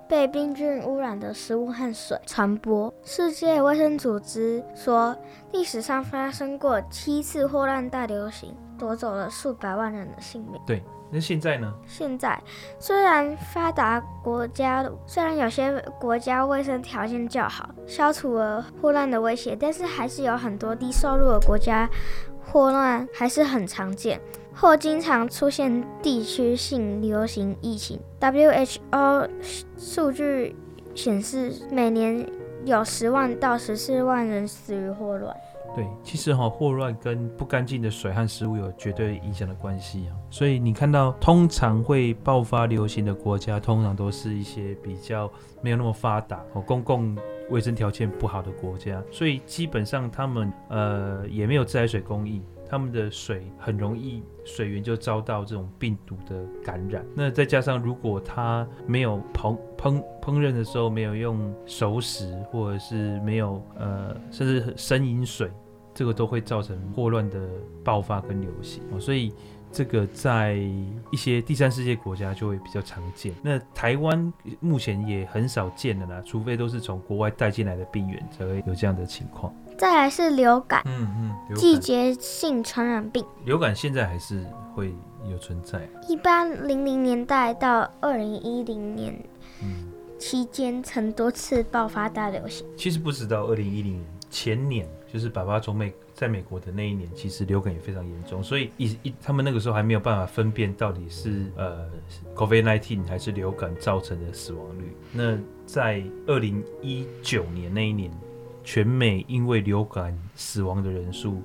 [0.08, 2.92] 被病菌污染的食物和水传播。
[3.02, 5.16] 世界卫生组织说，
[5.52, 10.60] 历史上发生过七次霍乱大流行，夺走了数百万人的性命。
[10.66, 10.82] 对，
[11.12, 11.70] 那现在呢？
[11.86, 12.42] 现在
[12.78, 21.86] 虽然发达国家，虽然有些国家卫生条件较好，消除了霍乱的威胁，但是还是有很多低收入的国家，
[22.40, 24.18] 霍乱还是很常见。
[24.54, 27.98] 或经常出现地区性流行疫情。
[28.20, 29.28] WHO
[29.78, 30.54] 数据
[30.94, 32.26] 显示，每年
[32.66, 35.34] 有十万到十四万人死于霍乱。
[35.74, 40.12] 对，其实哈，霍乱跟不干净的水和食物有绝对影响的关系啊。
[40.30, 45.30] 所以你看到，通常会爆发流行的国家，通常都是一些比较
[45.60, 47.16] 没有那么发达哦，公共
[47.50, 49.02] 卫生条件不好的国家。
[49.10, 52.42] 所以基本上他们呃也没有自来水供应。
[52.68, 57.04] 他们的水很容易水源就遭到这种病毒的感染。
[57.14, 65.50] 那再加上如果他没有烹烹烹饪的时候没有用熟食，或者是没有呃甚至生饮水，
[65.94, 67.38] 这个都会造成霍乱的
[67.84, 68.82] 爆发跟流行。
[69.00, 69.32] 所以
[69.70, 70.54] 这个在
[71.10, 73.34] 一些第三世界国家就会比较常见。
[73.42, 79.54] 那台湾目前也很少见了啦，除非都是从国外带进来的病源才会有这样的情况。
[79.78, 81.08] 再来是流感，嗯
[81.48, 83.24] 嗯，季节性传染病。
[83.44, 84.94] 流感现在还是会
[85.28, 85.88] 有存在。
[86.06, 89.18] 一般零零年代到二零一零年
[90.18, 92.64] 期间，曾多次爆发大流行。
[92.76, 98.42] 其实不止到二零一零年，前年就是爸爸从美在美国的那一年，其实流感也非常严重。
[98.42, 101.88] 所以一一他们那个时候还没有办法分辨到底是呃
[102.34, 104.96] COVID-19 还是流感造成的死亡率。
[105.12, 108.10] 那在二零一九年那一年。
[108.64, 111.42] 全美因为流感死亡的人数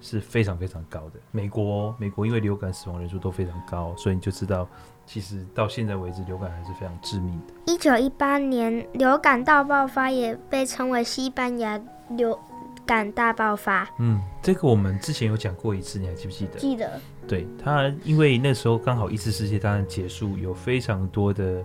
[0.00, 1.20] 是非常非常高的。
[1.30, 4.68] 美国，美国因为流感死亡人数都非常高，所以你就知道，
[5.06, 7.54] 其实到现在为止，流感还是非常致命的。
[7.66, 12.36] 一九一八年流感大爆发也被称为西班牙流
[12.86, 13.86] 感大爆发。
[13.98, 16.58] 嗯，这个我们之前有讲过一次，你还记不记得？
[16.58, 16.90] 记得。
[17.26, 21.62] 对，他，因为那时候刚好一次世界大战结束，有非常多的。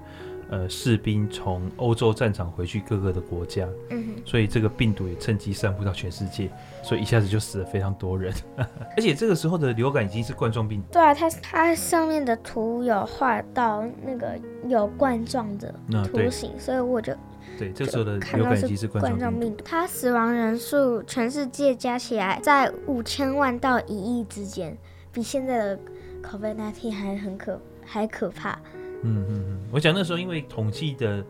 [0.49, 6.51] 呃，士兵从欧洲战场回去各个的国家，嗯，所以这个病毒也趁机散布到全世界，
[6.83, 8.33] 所以一下子就死了非常多人，
[8.97, 10.87] 而且这个时候的流感已经是冠状病毒。
[10.91, 15.73] 对啊，它它上面的图有画到那个有冠状的
[16.11, 17.15] 图形，所以我就
[17.57, 19.63] 对这时候的流感是冠状病毒。
[19.63, 24.75] 它死亡人数全世界加起来在五千万到一亿之间，
[25.11, 25.79] 比现在的
[26.23, 28.59] COVID-19 还很可还可怕。
[29.03, 31.23] 嗯嗯嗯，我想那时候因为统计的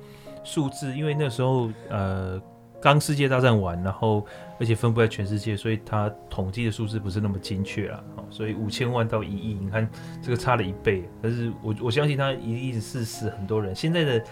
[0.44, 2.42] 数字，因为那时候呃
[2.82, 4.26] 刚世界大战完，然后
[4.60, 8.04] 而且分布在全世界，所以它统计的数字不是那么精确了。
[8.30, 9.90] 所以五千万到一亿，你看
[10.22, 11.08] 这个差了一倍。
[11.22, 13.76] 但是我我相信它一定是死很多人。
[13.76, 14.24] 现在的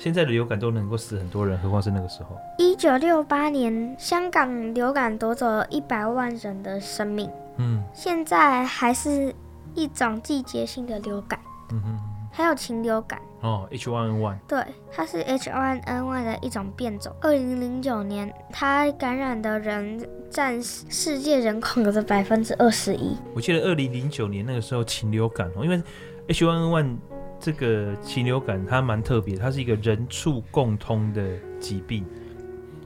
[0.00, 2.34] 现在的流感都能够死很多人，何况是那个时候。
[2.56, 7.30] 一九六八年，香港流感夺走了一百万人的生命。
[7.58, 9.34] 嗯，现在还是
[9.74, 11.38] 一种季节性的流感。
[11.70, 11.98] 嗯哼。
[12.32, 17.12] 还有禽流感哦，H1N1，对，它是 H1N1 的一种变种。
[17.20, 23.16] 二零零九年，它感染的人占世界人口的百分之二十一。
[23.34, 25.82] 我记得二零零九年那个时候禽流感哦，因为
[26.28, 26.96] H1N1
[27.40, 32.04] 这个禽流感它蛮特别，它是一个人畜共通的疾病，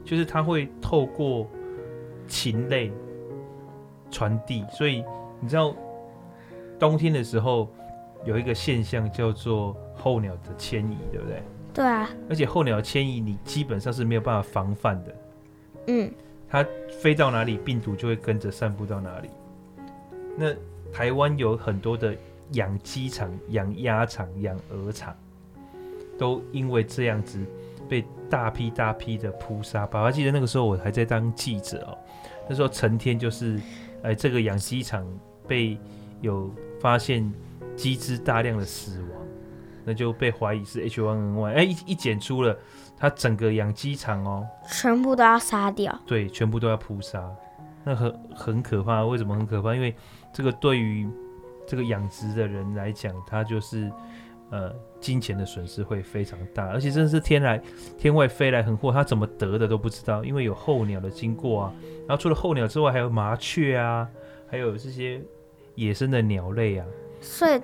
[0.05, 1.47] 就是它会透过
[2.29, 2.93] 禽类
[4.11, 5.05] 传递，所以
[5.41, 5.75] 你知道
[6.79, 7.69] 冬天的时候。
[8.27, 11.43] 有一个现象叫做候鸟的迁移，对不对？
[11.75, 12.09] 对啊。
[12.27, 15.15] 而且候鸟迁移，你基本上是没有办法防范的。
[15.89, 16.11] 嗯。
[16.49, 16.67] 它
[17.03, 19.29] 飞到哪里，病毒就会跟着散布到哪里。
[20.39, 20.55] 那
[20.91, 22.17] 台湾有很多的
[22.53, 25.17] 养鸡场、养鸭场、养鹅场，
[26.19, 27.45] 都因为这样子
[27.89, 29.87] 被大批大批的扑杀。
[29.87, 31.99] 爸爸记得那个时候我还在当记者哦，
[32.49, 33.61] 那时候成天就是，
[34.03, 35.07] 哎，这个养鸡场
[35.47, 35.79] 被
[36.21, 37.33] 有发现。
[37.77, 39.11] 鸡只大量的死亡，
[39.85, 41.55] 那就被怀疑是 H1N1。
[41.55, 42.57] 哎，一一检出了，
[42.97, 45.93] 它整个养鸡场哦，全部都要杀掉。
[46.07, 47.29] 对，全部都要扑杀，
[47.83, 49.05] 那很很可怕。
[49.05, 49.75] 为什么很可怕？
[49.75, 49.93] 因为
[50.33, 51.09] 这个对于
[51.67, 53.91] 这个养殖的人来讲，他就是
[54.51, 57.61] 呃金钱的损失会非常大，而且真的是天来
[57.99, 61.75] 天外飞来横祸，他怎么得的都不知道，因为有候鸟的经过啊。
[62.07, 64.09] 然后除了候鸟之外，还有麻雀啊，
[64.47, 65.21] 还有这些
[65.75, 66.87] 野生的鸟类啊。
[67.21, 67.61] 所以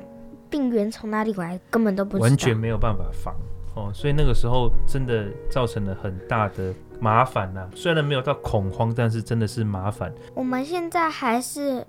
[0.48, 3.34] 病源从哪里来，根本都不知道，完全没有办法防
[3.76, 7.70] 哦，所以那个时候真的造成了很大的麻烦呐、啊。
[7.74, 10.12] 虽然没有到恐慌，但是真的是麻烦。
[10.34, 11.86] 我们现在还是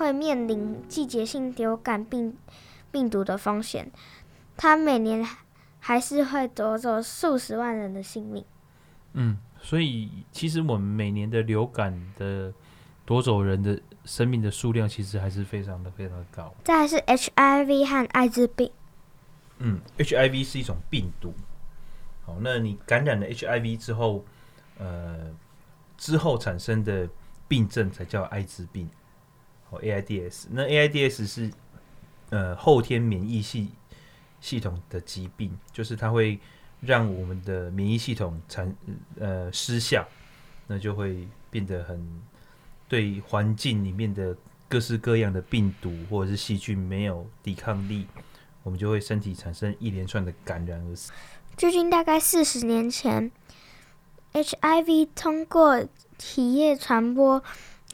[0.00, 2.34] 会面临季节性流感病
[2.90, 3.92] 病毒的风险，
[4.56, 5.22] 它每年
[5.78, 8.42] 还是会夺走数十万人的性命。
[9.12, 12.50] 嗯，所以其实我们每年的流感的
[13.04, 16.54] 夺走人的生命的数量，其实还是非常的非常的高。
[16.64, 18.72] 再来是 HIV 和艾滋病。
[19.58, 21.34] 嗯，HIV 是一种病毒。
[22.24, 24.24] 好，那你感染了 HIV 之后，
[24.78, 25.30] 呃，
[25.98, 27.06] 之后产生的
[27.46, 28.88] 病症才叫艾滋病。
[29.70, 30.46] 好，AIDS。
[30.50, 31.50] 那 AIDS 是
[32.30, 33.70] 呃后天免疫系
[34.40, 36.38] 系统的疾病，就是它会
[36.80, 38.74] 让我们的免疫系统产
[39.18, 40.06] 呃失效，
[40.66, 42.20] 那就会变得很
[42.88, 44.36] 对环境里面的
[44.68, 48.06] 各式各样的病毒或者是细菌没有抵抗力。
[48.62, 51.12] 我们就会身体产生一连串的感染而死。
[51.56, 53.32] 最近大概四十年前
[54.34, 55.86] ，HIV 通过
[56.18, 57.42] 体液传播，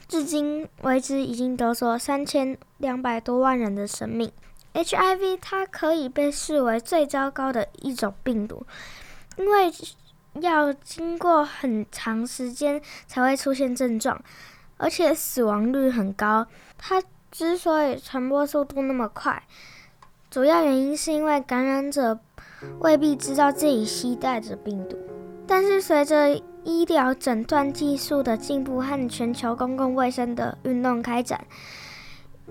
[0.07, 4.31] 至今为止已经夺走三千两百多万人的生命。
[4.73, 8.65] HIV 它可以被视为最糟糕的一种病毒，
[9.37, 9.71] 因为
[10.39, 14.21] 要经过很长时间才会出现症状，
[14.77, 16.45] 而且死亡率很高。
[16.77, 17.01] 它
[17.31, 19.43] 之所以传播速度那么快，
[20.29, 22.19] 主要原因是因为感染者
[22.79, 24.95] 未必知道自己携带着病毒，
[25.47, 31.47] 但是随着医疗诊断技术的进步和全球公共卫生的运动开展，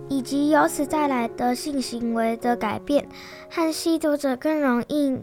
[0.09, 3.07] 以及由此带来的性行为的改变，
[3.51, 5.19] 和吸毒者更容易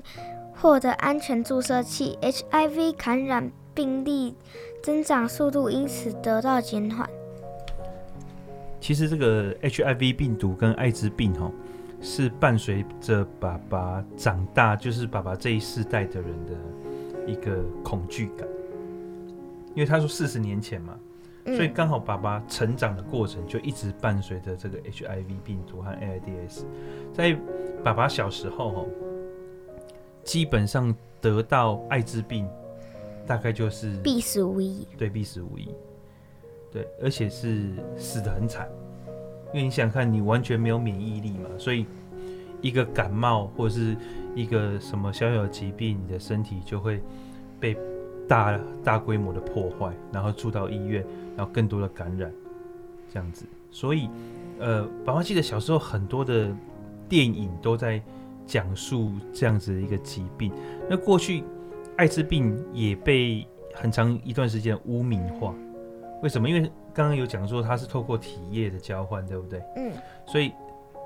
[0.55, 4.35] 获得安全注射器，HIV 感染病例
[4.83, 7.09] 增长速度因此得到减缓。
[8.79, 11.51] 其实这个 HIV 病毒跟艾滋病吼。
[12.05, 16.53] 是伴随着爸爸长大，就是爸爸这一世代的人的
[17.25, 18.45] 一个恐惧感，
[19.75, 20.97] 因为他说四十年前嘛，
[21.45, 26.63] 所以刚好爸爸成长的过程就一直伴随着这个 HIV 病毒和 AIDS。
[27.13, 27.37] 在
[27.83, 28.87] 爸爸小时候，
[30.23, 32.47] 基本上得到艾滋病，
[33.25, 34.87] 大概就是必死无疑。
[34.97, 35.69] 对，必死无疑。
[36.71, 38.69] 对，而且是死得很惨。
[39.53, 41.85] 因为你想看，你完全没有免疫力嘛，所以
[42.61, 43.95] 一个感冒或者是
[44.33, 47.01] 一个什么小小的疾病，你的身体就会
[47.59, 47.77] 被
[48.27, 51.05] 大大规模的破坏，然后住到医院，
[51.35, 52.31] 然后更多的感染，
[53.11, 53.45] 这样子。
[53.69, 54.09] 所以，
[54.59, 56.55] 呃，爸爸记得小时候很多的
[57.09, 58.01] 电影都在
[58.45, 60.51] 讲述这样子的一个疾病。
[60.89, 61.43] 那过去
[61.97, 65.53] 艾滋病也被很长一段时间污名化，
[66.21, 66.47] 为什么？
[66.47, 66.61] 因为
[66.93, 69.61] 刚刚有讲说它是透过体液的交换，对不对？
[69.75, 69.91] 嗯。
[70.27, 70.53] 所以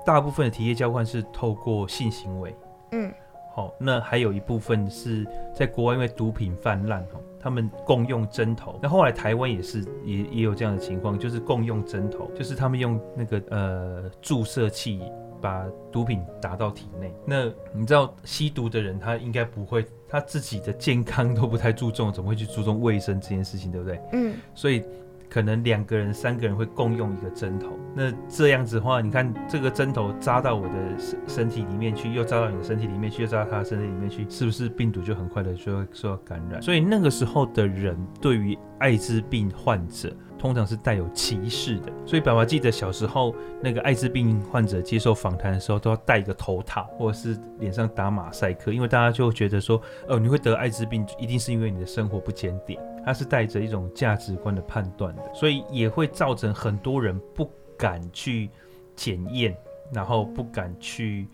[0.04, 2.54] 大部分的体液交换是透过性行为。
[2.92, 3.12] 嗯。
[3.58, 8.78] 好，那还有一部分是在国外，因为毒品泛滥，哈，他们共用针头。
[8.80, 15.02] 那后来台湾也是，也也有这样的情况，就是共用针头，就是他们用那个呃注射器
[15.40, 17.12] 把毒品打到体内。
[17.26, 24.00] 那你知道吸毒的人他应该不会，他自己的健康都不太注重，怎么会去注重卫生这件事情，对不对？
[24.12, 24.36] 嗯。
[24.54, 24.84] 所以。
[25.28, 36.62] 可能两个人、三个人会共用一个针头，那这样子的话，你看这个针头扎到我的身身体里面去，又扎到你的身体里面去，又扎到他的身体里面去，是不是病毒就很快的就会受到感染？
[36.62, 41.92] 所以那个时候的人对于艾滋病患者通常是带有歧视的。
[42.06, 52.80] 所以爸爸记得小时候那个艾滋病患者接受访谈的时候，都要戴一个头套，或者是脸上打马赛克，因为大家就觉得说，哦，你会得艾滋病，一定是因为你的生活不检点。
[53.04, 58.50] 他是带着一种价值观的判断的，所以也会造成很多人不敢去
[58.94, 59.56] 检验，
[59.90, 61.26] 然后不敢去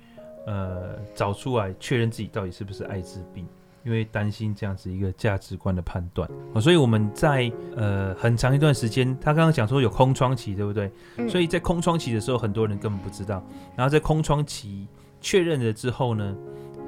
[0.46, 3.44] 呃找出来确认自己到底是不是艾滋病，
[3.84, 6.28] 因为担心这样子一个价值观的判断。
[6.60, 10.90] 所以我们在呃很长一段时间，他刚刚讲说有空窗期，对不对？
[11.28, 13.42] 所以在空窗期的时候，很多人根本不知道。
[13.76, 14.88] 然后在空窗期
[15.20, 16.36] 确认了之后呢，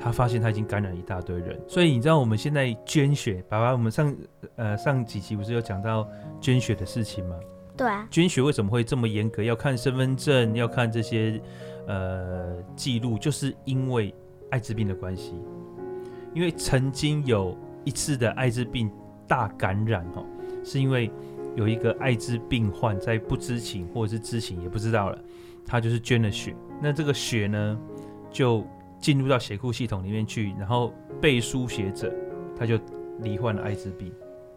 [0.01, 4.14] 他发现他已经感染一大堆人，所以你知道我们现在捐血，爸爸，我们上
[4.57, 6.09] 呃上几期不是有讲到
[6.40, 7.36] 捐血的事情吗？
[7.76, 8.07] 对啊。
[8.11, 9.42] 捐血为什么会这么严格？
[9.42, 11.40] 要看身份证，要看这些
[11.86, 14.14] 呃记录，就是因为
[14.51, 15.34] 艾滋病的关系。
[16.37, 18.91] 因为曾经有一次的艾滋病
[19.26, 20.24] 大感染哦，
[20.62, 21.11] 是因为
[21.57, 25.18] 有一个艾滋病患在不知情或者是知情也不知道了，
[25.64, 27.80] 他就是捐了血，那这个血呢
[28.30, 28.64] 就。
[28.99, 32.12] 进入到血库系统里面去，然后被输血者
[32.59, 32.78] 他就
[33.20, 34.11] 罹患了艾滋病，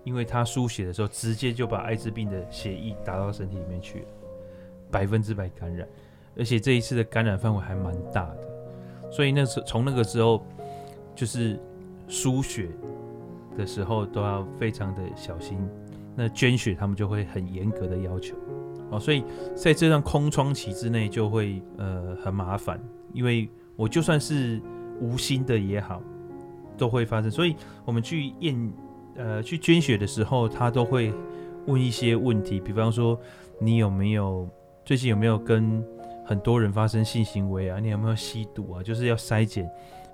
[0.05, 4.05] 因为他输血的时候直接就把艾滋病的血液打到身体里面去了，
[4.89, 5.85] 百分之百感染，
[6.37, 10.43] 而且这一次的感染范围还蛮大的，所以那时从那个时候
[11.13, 11.59] 就是
[12.09, 12.67] 输血
[13.55, 15.57] 的时候都要非常的小心。
[16.15, 18.35] 那捐血他们就会很严格的要求
[18.89, 19.23] 哦，所以
[19.55, 22.77] 在这段空窗期之内就会呃很麻烦，
[23.13, 23.47] 因为
[23.77, 24.59] 我就算是
[24.99, 26.01] 无心的也好，
[26.77, 27.31] 都会发生。
[27.31, 27.55] 所以
[27.85, 28.73] 我们去验
[29.15, 31.13] 呃去捐血的时候，他都会
[31.67, 33.17] 问一些问题，比方说
[33.57, 34.49] 你有没有
[34.83, 35.81] 最近有没有跟
[36.25, 37.79] 很多人发生性行为啊？
[37.79, 38.83] 你有没有吸毒啊？
[38.83, 39.69] 就是要筛检。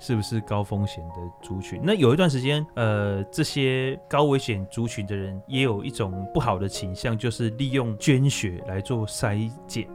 [0.06, 1.82] 是不是高风险的族群？
[1.84, 9.88] 那有一段时间，呃，这些高危险族群的人也有一种不好的倾向，就是利用捐血来做筛检，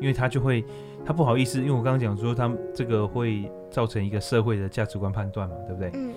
[0.00, 0.64] 因为他就会，
[1.04, 5.90] 他不好意思，因为我刚刚讲说，他这个会造成一个社会的价值观判断嘛，对不对？
[5.92, 6.14] 嗯，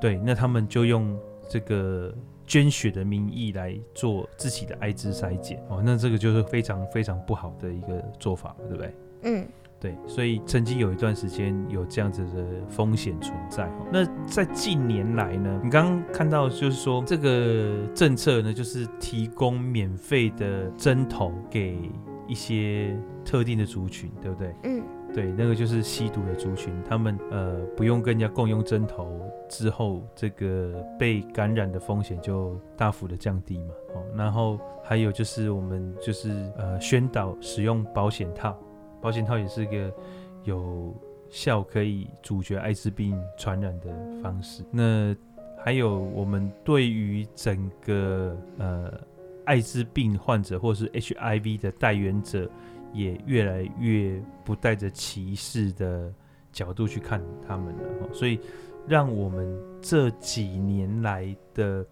[0.00, 1.14] 对，那他们就用
[1.46, 2.10] 这个
[2.46, 8.94] 捐血的名义来做自己的艾滋筛检，哦，那这个就是非常非常不好的一个做法，对不对？
[9.24, 9.46] 嗯。
[9.84, 13.70] 对，所以曾经有一段时间有这样子的风险存在。
[13.92, 21.78] 那在近年来呢，你刚刚看到就是说这个政策呢，就是提供免费的针头给
[22.26, 24.54] 一些特定的族群，对不对？
[24.62, 24.82] 嗯，
[25.12, 29.20] 对，那个就是吸毒的族群，他们呃不用跟人家共用针头
[29.50, 33.74] 之后，这个被感染的风险就大幅的降低嘛。
[33.94, 38.58] 哦，然后还有就是我们就是呃宣导使用保险套。
[39.04, 39.92] 保险套也是一个
[40.44, 40.94] 有
[41.28, 44.64] 效可以阻绝艾滋病传染的方式。
[44.70, 45.14] 那
[45.62, 48.98] 还有我们对于整个呃
[49.44, 52.50] 艾滋病患者或是 HIV 的带原者，
[52.94, 56.10] 也越来越不带着歧视的
[56.50, 58.10] 角度去看他们了。
[58.10, 58.40] 所以
[58.88, 61.84] 让我们这几年来的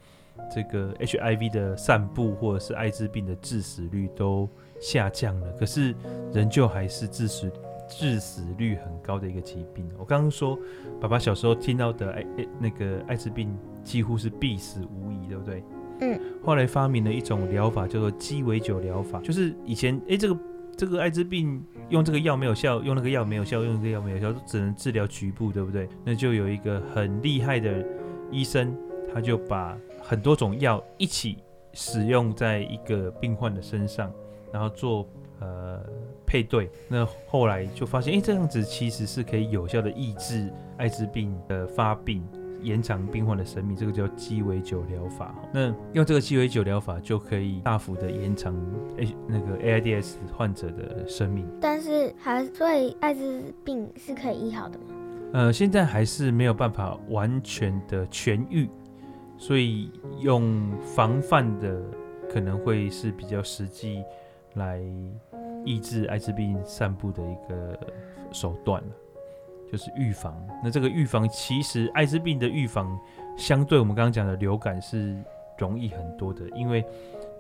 [0.51, 4.49] 这个 HIV 的散布或者是艾滋病的致死率都
[4.83, 5.95] 下降了，可是
[6.35, 7.51] 仍旧还是致死
[7.89, 9.89] 致死率很高的一个疾病。
[9.97, 10.59] 我刚刚说，
[11.01, 15.63] 爸爸小时候听到的艾艾那个艾滋病几乎是必死无疑，对不对？
[16.01, 16.21] 嗯。
[16.43, 20.41] 后来发明了一种疗法，叫做鸡尾酒疗法，就是以前哎这个
[20.77, 25.89] 这个艾滋病用这个药没有效，用那个药没有效，用这个药没有效，只能治疗局部，对不对？
[26.05, 27.85] 那就有一个很厉害的
[28.33, 28.77] 医生，
[29.15, 31.39] 他就把很多种药一起
[31.75, 34.11] 使用在一个病患的身上。
[34.53, 35.09] 然后做
[35.41, 35.83] 呃
[36.27, 42.23] 配对，那后来就发现，哎，这样子其实是可以有效的抑制艾滋病的发病，
[42.63, 45.35] 延长病患的生命，这个叫鸡尾酒疗法。
[45.53, 48.55] 那用这个鸡尾酒疗法就可以大幅的延长
[48.99, 51.47] A 那个 AIDS 患者的生命。
[51.61, 54.85] 但是还所以艾滋病是可以医好的吗？
[55.33, 58.69] 呃，现在还是没有办法完全的痊愈，
[59.37, 59.91] 所以
[60.21, 61.83] 用防范的
[62.31, 64.03] 可能会是比较实际。
[64.55, 64.81] 来
[65.65, 67.79] 抑制艾滋病散布的一个
[68.33, 68.83] 手段，
[69.71, 70.35] 就是预防。
[70.63, 72.99] 那这个预防，其实艾滋病的预防，
[73.37, 75.17] 相对我们刚刚讲的流感是
[75.59, 76.85] 容易很多的，因为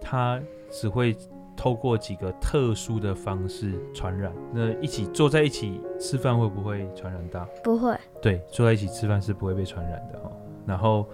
[0.01, 0.41] 它
[0.71, 1.17] 只会
[1.57, 4.33] 透过几个特殊的方式传染。
[4.53, 7.45] 那一起坐在一起吃饭会不会传染到？
[7.63, 7.97] 不会。
[8.21, 10.31] 对，坐在一起吃饭是不会被传染的哈。
[10.65, 11.07] 然后，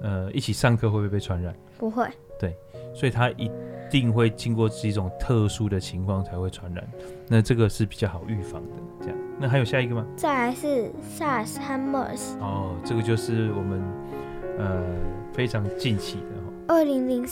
[0.00, 1.54] 呃，一起上课会不会被传染？
[1.76, 2.08] 不会。
[2.38, 2.56] 对，
[2.94, 3.50] 所以它一。
[3.90, 6.84] 定会经过几种特殊的情况才会传染，
[7.28, 8.70] 那这个是比较好预防的。
[9.00, 10.04] 这样，那还有下一个吗？
[10.16, 12.38] 再来是 SARS 和 MERS。
[12.40, 13.82] 哦，这个就是我们
[14.58, 14.82] 呃
[15.32, 16.52] 非常近期的哈。
[16.68, 17.26] 二零零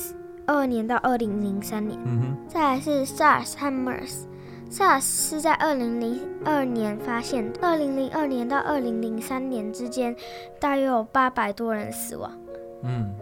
[0.47, 1.99] 二年到二零零三年。
[2.05, 2.37] 嗯哼。
[2.49, 4.25] 再来是 SARS 和 MERS。
[4.71, 10.15] SARS 是在二零零二年发现的，二零零二年到二零零三年之间，
[10.59, 12.31] 大约有八百多人死亡。
[12.83, 13.15] 嗯，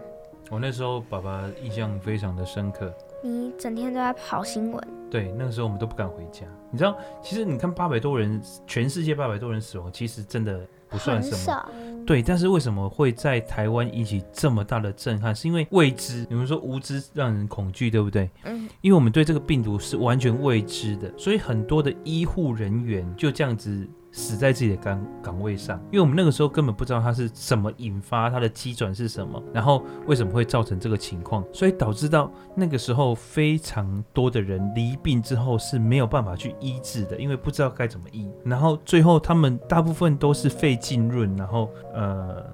[0.51, 2.93] 我那时候爸爸印象非常的深刻。
[3.23, 6.45] 你整天都在跑新闻，对，那个时候我们都不敢回家。
[6.71, 11.37] 你知道，其实你看八百多人，全世界八百多人死亡，其实真的不算什么。
[11.37, 11.69] 少
[12.05, 15.33] 对，但是为什么会在台湾引起这么大的震撼？
[15.33, 16.27] 是因为未知。
[16.29, 18.29] 你们说无知让人恐惧，对不对？
[18.43, 18.69] 嗯。
[18.81, 23.89] 因为我们对这个病毒是完全未知的，所以很多的医护人员就这样子。
[24.13, 42.45] 死在自己的岗岗位上，因为我们那个时候根本不知道它是怎么引发，它的机转是什么，然后为什么会造成这个情况，所以导致到那个时候非常多的人离病之后是没有办法去医治的，因为不知道该怎么医，然后最后他们大部分都是肺浸润，然后呃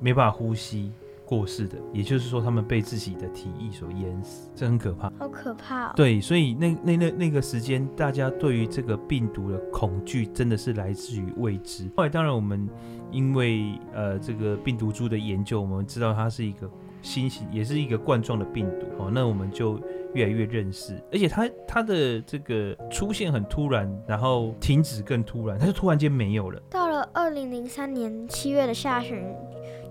[0.00, 0.92] 没办法呼吸。
[1.34, 5.92] 过世的，也就是说，他们被自己的体液所淹死，这很可怕，好可怕哦。
[5.96, 11.90] 对，所以那那那那个时间，大家对于这个病毒的恐惧，真的是来自于未知。
[11.96, 12.68] 后来，当然我们
[13.10, 16.70] 因为呃这个病毒株的研究，我们知道它是一个
[17.02, 19.80] 新型，也是一个冠状的病毒哦，那我们就
[20.14, 26.62] 越来越认识，而且它它的这个出现很突然，然后停止更突然，它就突然间没有了。
[26.70, 29.24] 到了二零零三年七月的下旬。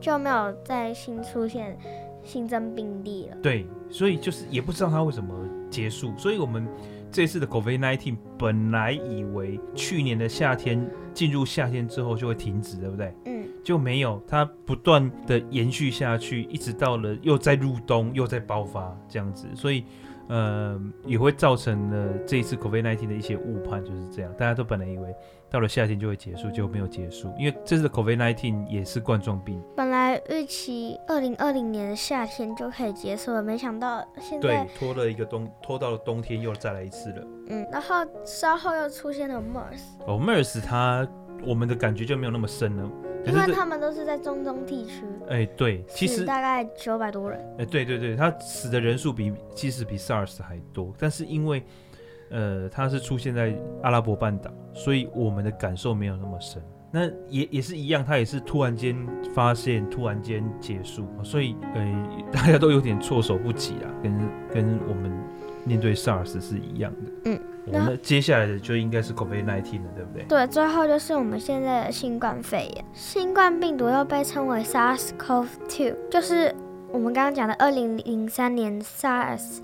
[0.03, 1.77] 就没有再新出现
[2.23, 3.37] 新增病例了。
[3.41, 5.33] 对，所以就是也不知道它为什么
[5.69, 6.13] 结束。
[6.17, 6.67] 所以我们
[7.09, 13.13] 这次的 COVID-19 本来以为去年的夏天进入夏天之后就会停止，对不对？
[13.25, 19.85] 嗯，就没有，它不断的延续下去，一直到了又在入冬，又在爆发这样子，所以。
[20.33, 24.33] 呃，也会造成了这一次 COVID-19 的一些误判，就是这样。
[24.33, 25.15] 大家都本来以为
[25.47, 27.31] 到了夏天就会结束，就没有结束。
[27.37, 37.27] 因为这次的 COVID-19 也是冠状病，本来预期二零二零年的夏天就可以结束了，没想到现在对拖了一个冬，拖到了冬天又再来一次了。
[37.49, 40.07] 嗯，然后稍后又出现了 MERS。
[40.07, 41.07] 哦，MERS 它
[41.45, 42.89] 我们的感觉就没有那么深了。
[43.25, 51.63] 因为他们都是在中东地区，哎、欸，对，其实大概九百多人，哎、欸，对对对，他死的人数比其实比 SARS 还多，但是因为
[52.29, 56.61] 呃，它是出现在阿拉伯半岛，所以我们的感受没有那么深。
[56.91, 58.95] 那也也是一样，他也是突然间
[59.33, 64.17] 发现，突然间结束，所以呃，大家都有点措手不及啊，跟
[64.51, 65.11] 跟我们
[65.65, 67.39] 面对 SARS 是一样的，嗯。
[67.65, 70.23] 我们接下来的就应该是 COVID-19 了，对不对？
[70.27, 72.85] 对，最后就是我们现在的新冠肺炎。
[72.93, 76.53] 新冠病毒又被称为 SARS-CoV-2，就是
[76.91, 79.59] 我们刚刚讲的二零零三年 SARS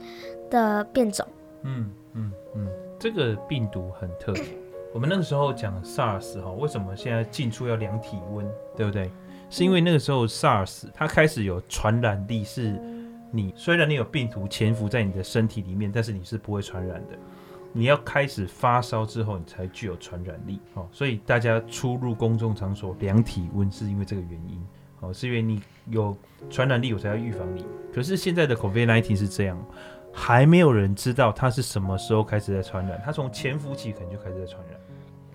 [0.49, 1.27] 的变种。
[1.63, 4.43] 嗯嗯嗯，这个病毒很特别。
[4.93, 9.11] 我们那个时候讲 SARS 哈，为什么现在进出要量体温，对不对？
[9.49, 12.79] 是因为那个时候 SARS 它开始有传染力，是
[13.31, 17.17] 你虽然你有病毒潜伏在你的身体里面，但是你是不会传染的。
[17.71, 20.87] 你要开始发烧之后，你才具有传染力哦。
[20.91, 24.59] 所以大家出入公众场所量体温是因为这个原因
[25.01, 26.15] 哦，是因为你有
[26.49, 27.65] 传染力，我才要预防你。
[27.93, 29.57] 可是现在的 COVID-19 是这样，
[30.11, 33.01] 还没有人知道它是什么时候开始在传染。
[33.05, 34.79] 它从潜伏期可能就开始在传染。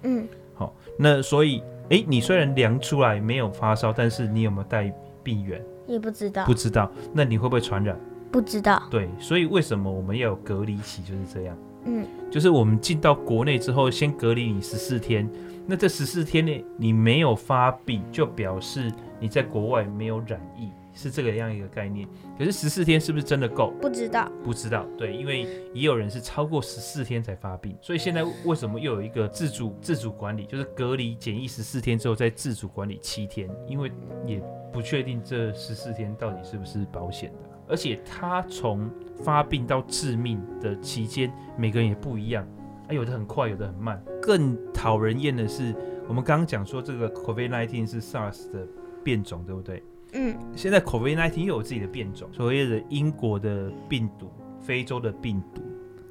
[0.02, 5.64] 嗯，好，那所以，诶，你虽然量出来没有发烧，但是你有没有带病原？
[5.86, 6.44] 也不知道。
[6.44, 7.98] 不知道，那你会不会传染？
[8.30, 8.82] 不知道。
[8.90, 11.02] 对，所以为什么我们要有隔离期？
[11.02, 11.56] 就是这样。
[11.84, 15.28] 嗯，就是我们进到国内之后，先隔离你十四天。
[15.66, 22.06] 那这十四天内你没有发病，就表示你在国外没有染疫，是这个样一个概念。
[22.38, 23.72] 可是十四天是不是真的够？
[23.80, 24.84] 不知道，不知道。
[24.98, 33.90] 对，因为也有人是超过十四天才发病，所以现在为什么又有一个自主自主管理，就是隔离检疫十四天之后再自主管理七天，因为
[34.26, 37.53] 也不确定这十四天到底是不是保险的。
[37.68, 42.46] 而且他从发病到致命的期间，每个人也不一样，
[42.88, 44.02] 啊，有的很快，有的很慢。
[44.20, 45.74] 更讨人厌的是，
[46.08, 48.66] 我们刚刚讲说这个 COVID-19 是 SARS 的
[49.02, 49.82] 变种，对不对？
[50.12, 50.36] 嗯。
[50.54, 55.62] 现在 COVID-19 又有自己的变种，所谓的英国的病毒、非洲的病毒，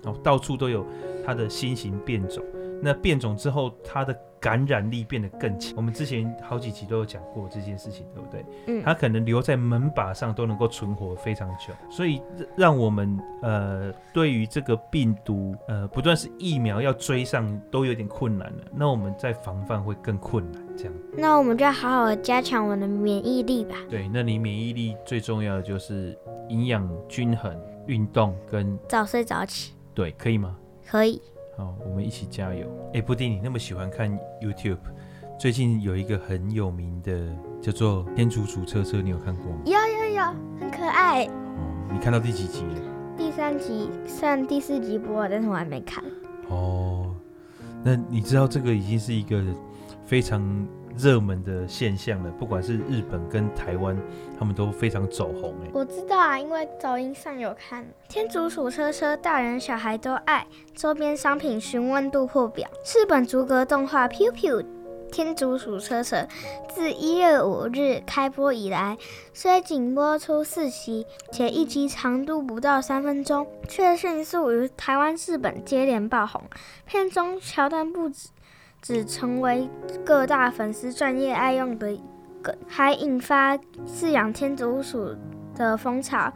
[0.04, 0.86] 然后到处都有
[1.26, 2.44] 它的新型变种。
[2.82, 4.14] 那变种之后，它的
[4.44, 5.74] 感染力变得更强。
[5.78, 8.46] 我们之前好几集都有讲过这件事情，对不对？
[8.68, 12.22] 嗯，它可能留在门把上都能够存活非常久，所以
[12.58, 18.64] 让我们呃对于这个病毒呃不断是疫苗要追上都有点困难了。
[18.76, 20.94] 那我们在防范会更困难，这样。
[21.18, 23.78] 那我们就要好好加强我们的免疫力吧。
[23.90, 26.18] 对，那你免疫力最重要的就是
[26.50, 29.72] 营养均衡、运动跟早睡早起。
[29.94, 30.58] 对，可以吗？
[30.86, 31.22] 可以。
[31.64, 32.68] 好，我们一起加油！
[32.94, 34.12] 哎，布丁，你那么喜欢看
[34.42, 34.80] YouTube，
[35.40, 39.60] 最近有一个很有名的叫做《天竺鼠车车》，你有看过吗？
[39.66, 40.24] 有有有，
[40.60, 41.24] 很可爱。
[41.26, 42.82] 哦，你看到第几集了？
[43.18, 46.04] 第三集，算第四集播了，但是我还没看。
[46.50, 47.16] 哦，
[47.82, 49.42] 那你知道这个已经是一个
[50.04, 50.42] 非常。
[50.98, 53.98] 热门的现象了，不管是日本跟台湾，
[54.38, 55.70] 他们都非常走红哎。
[55.74, 57.86] 我知道啊，因为抖音上有看。
[58.08, 60.46] 天竺鼠车车，大人小孩都爱。
[60.76, 62.70] 周边商品询问度破表。
[62.86, 64.64] 日本逐格动画《Piu Piu
[65.12, 66.18] 天竺鼠车车》
[66.74, 68.98] 自一月五日开播以来，
[69.34, 76.42] 虽仅播出四集，且一集长度不到三分钟，却迅速于台湾、日本接连爆红。
[76.86, 78.30] 片中桥段不止。
[78.84, 79.70] 只成为
[80.06, 81.98] 各大粉丝专业爱用的
[82.42, 83.58] 梗，还引发
[83.88, 85.16] 饲养天竺鼠
[85.56, 86.32] 的风潮。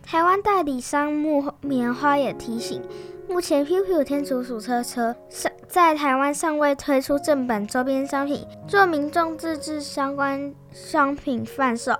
[0.00, 2.80] 台湾代理商木棉花也提醒，
[3.28, 11.92] 目前 Piu Piu 天竺鼠车车尚在台湾尚未推出正版周边商品，若民众自制相关商品贩售，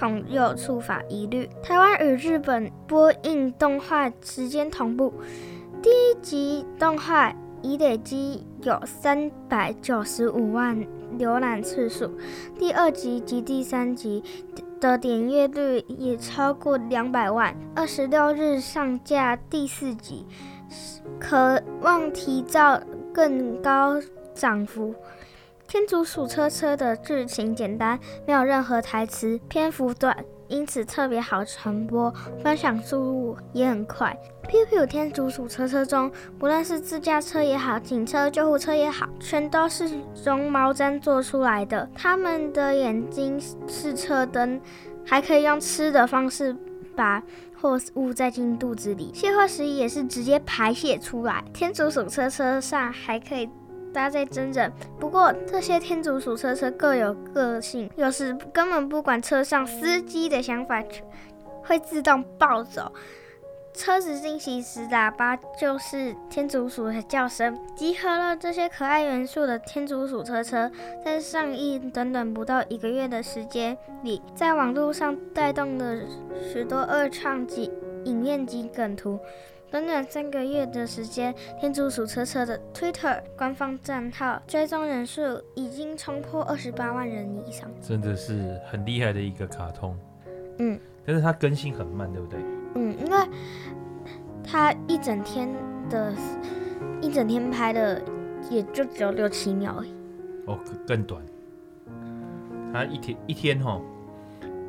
[0.00, 1.48] 恐有触法疑虑。
[1.62, 5.14] 台湾与日本播映动画时间同步，
[5.80, 7.32] 第一集动画。
[7.62, 10.76] 已累积有三百九十五万
[11.18, 12.10] 浏览次数，
[12.58, 14.22] 第二集及第三集
[14.80, 17.56] 的点阅率也超过两百万。
[17.74, 20.26] 二十六日上架第四集，
[21.18, 22.80] 渴望提早
[23.12, 24.00] 更高
[24.34, 24.94] 涨幅。
[25.66, 34.14] 天竺鼠车车的剧情简单，没有任何台词，篇幅短，因此特别好传播，分享速度也很快。
[34.48, 39.88] Piu Piu 天竺鼠车车中，不论是自驾车也好，警车、救护车也好，全都是
[40.24, 41.88] 绒毛毡做出来的。
[41.94, 44.60] 它们的眼睛是车灯，
[45.06, 46.54] 还可以用吃的方式
[46.96, 47.22] 把
[47.56, 51.44] 货物塞进肚子里，卸货时也是直接排泄出来。
[51.54, 53.48] 天竺鼠车车上还可以。
[53.92, 60.82] 搭在真人，不过这些天竺鼠车车各有个性，有时根本不管车上司机的想法，
[61.62, 62.92] 会自动暴走。
[63.72, 67.56] 车子进行时，喇叭就是天竺鼠的叫声。
[67.76, 70.70] 集合了这些可爱元素的天竺鼠车车，
[71.04, 75.96] 在上映短短不到一个月的时间里，在网络上带动了
[76.52, 77.70] 许多二创及
[78.04, 79.18] 影片及梗图。
[79.70, 85.22] 短短三个月的时间，天竺鼠车车的 Twitter 官方账号追踪人数
[85.54, 89.96] 已经冲破二十八万人以上，真的是很厉害的一个卡通。
[90.58, 92.40] 嗯，但是它更新很慢，对不对？
[92.74, 93.18] 嗯，因为
[94.42, 95.48] 它一整天
[95.88, 96.12] 的，
[97.00, 98.02] 一整天拍的
[98.50, 99.94] 也就只有六七秒而已。
[100.46, 101.22] 哦，更短。
[102.72, 103.80] 它一天一天哈，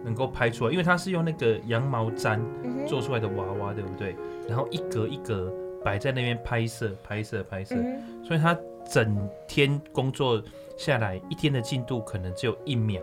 [0.03, 2.39] 能够拍出来，因为它是用那个羊毛毡
[2.87, 4.15] 做出来的娃娃，对不对？
[4.47, 8.57] 然后一格一格摆在那边拍摄、拍摄、拍摄，嗯、所以他
[8.89, 10.41] 整天工作
[10.77, 13.01] 下来，一天的进度可能只有一秒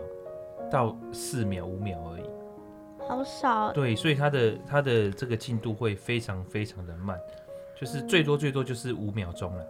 [0.71, 2.23] 到四秒、五秒而已，
[3.07, 3.71] 好少。
[3.71, 7.19] 对，所以他的他的这个进度会非常非常的慢，
[7.79, 9.65] 就是最多最多就是五秒钟了，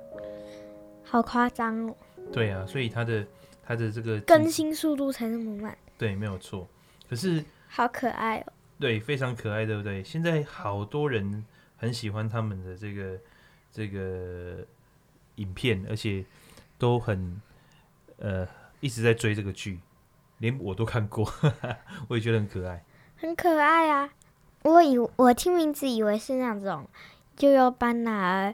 [1.03, 1.95] 好夸张哦。
[2.31, 3.25] 对啊，所以他的
[3.63, 5.75] 他的这个更新速度才那么慢。
[5.97, 6.67] 对，没有错。
[7.09, 8.53] 可是好可爱哦。
[8.79, 10.03] 对，非常可爱，对不对？
[10.03, 11.45] 现在好多人。
[11.81, 13.17] 很喜欢他们的这个
[13.71, 14.57] 这个
[15.35, 16.25] 影片，而且
[16.77, 17.41] 都很
[18.17, 18.45] 呃
[18.81, 19.79] 一直在追这个剧，
[20.39, 21.33] 连我都看过，
[22.09, 22.83] 我也觉得很可爱，
[23.15, 24.09] 很可爱啊！
[24.63, 26.85] 我以我听名字以为是那种
[27.39, 28.53] 幼幼班呐、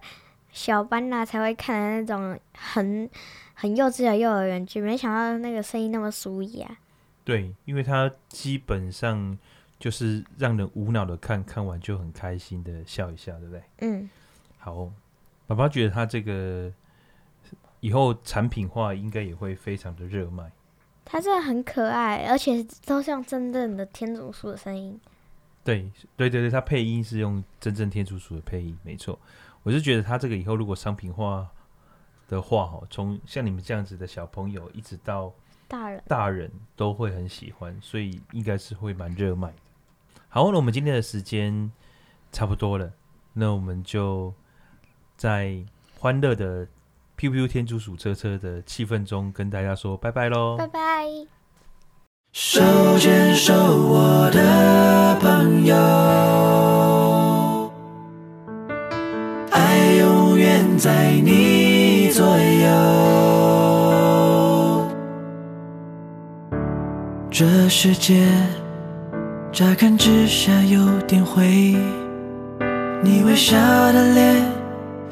[0.51, 3.09] 小班呐才会看的那种很
[3.55, 6.77] 很幼稚的幼儿园剧，没想到那个声音那么舒压。
[7.25, 9.37] 对，因为它基本上。
[9.77, 13.63] 就是让人无脑的看，看完就很开心的笑一笑，对不对？
[13.79, 14.09] 嗯，
[14.57, 14.89] 好，
[15.45, 16.71] 爸爸觉得他这个
[17.81, 20.49] 以后产品化应该也会非常的热卖。
[21.03, 24.97] 他真的很可爱，而且都像真正的天竺鼠的声音。
[25.61, 29.19] 对，对对对，他配音是用真正天竺鼠的配音，没错。
[29.61, 31.45] 我是觉得他这个以后如果商品化
[32.29, 35.33] 的话，哈，从像你们这样子的小朋友一直到
[35.67, 39.55] 大人，大人都会很喜欢，所以应该是会蛮热卖的。
[40.29, 41.71] 好，那我们今天的时间
[42.31, 42.91] 差不多了，
[43.33, 44.33] 那我们就
[45.17, 45.57] 在
[45.97, 46.65] 欢乐的
[47.17, 50.57] Piu Piu 天竺鼠车车的气氛中跟大家说拜拜喽！
[50.57, 51.05] 拜拜！
[52.33, 52.61] 手
[52.99, 55.75] 牵手，我的朋友，
[59.51, 61.54] 爱永远在你
[67.37, 68.25] 这世界。
[69.51, 71.75] 乍看之下有点灰，
[73.03, 73.57] 你微笑
[73.91, 74.41] 的脸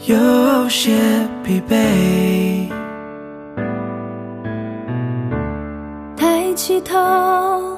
[0.06, 0.94] 有些
[1.44, 2.70] 疲惫。
[6.16, 7.78] 抬起头，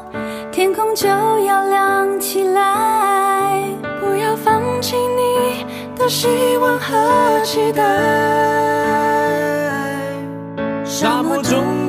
[0.52, 3.64] 天空就要亮起来，
[4.00, 5.66] 不要放弃你
[5.96, 6.28] 的希
[6.62, 7.82] 望和期待。
[10.86, 11.84] 沙漠中。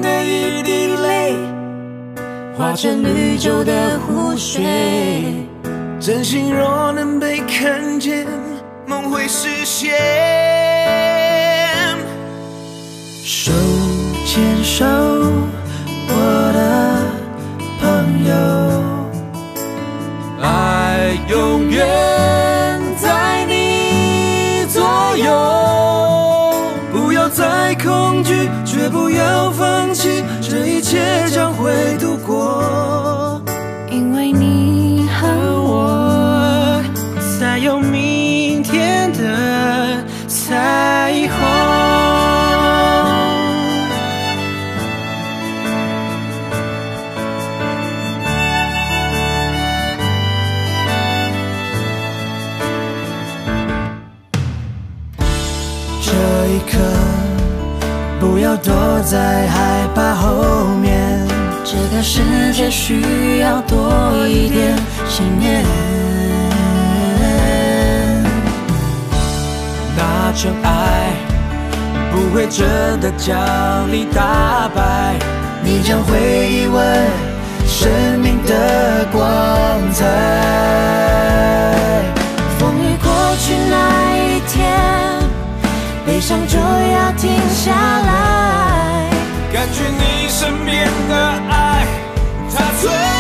[2.57, 4.65] 化成绿洲的湖水，
[6.01, 8.27] 真心若能被看见，
[8.87, 9.93] 梦会实现。
[13.23, 13.53] 手
[14.25, 14.87] 牵手，
[16.09, 16.15] 我
[16.55, 16.59] 的
[17.79, 18.35] 朋友，
[20.43, 21.87] 爱永远
[22.99, 24.83] 在你左
[25.19, 25.29] 右，
[26.91, 30.25] 不要再恐惧，绝不要放弃。
[30.41, 32.26] 这一切将会度过，
[59.09, 61.25] 在害怕后面，
[61.65, 64.77] 这个世界需要多一点
[65.09, 65.65] 信念。
[69.97, 71.13] 那真爱
[72.11, 73.39] 不会真的将
[73.93, 75.15] 你打败，
[75.63, 77.07] 你将会疑问
[77.65, 77.89] 生
[78.19, 79.23] 命的光
[79.93, 80.05] 彩。
[82.59, 84.77] 风雨过去那一天，
[86.05, 88.76] 悲伤就要停下来，
[89.57, 91.17] 感觉你身边的
[91.49, 91.87] 爱，
[92.55, 93.16] 它最。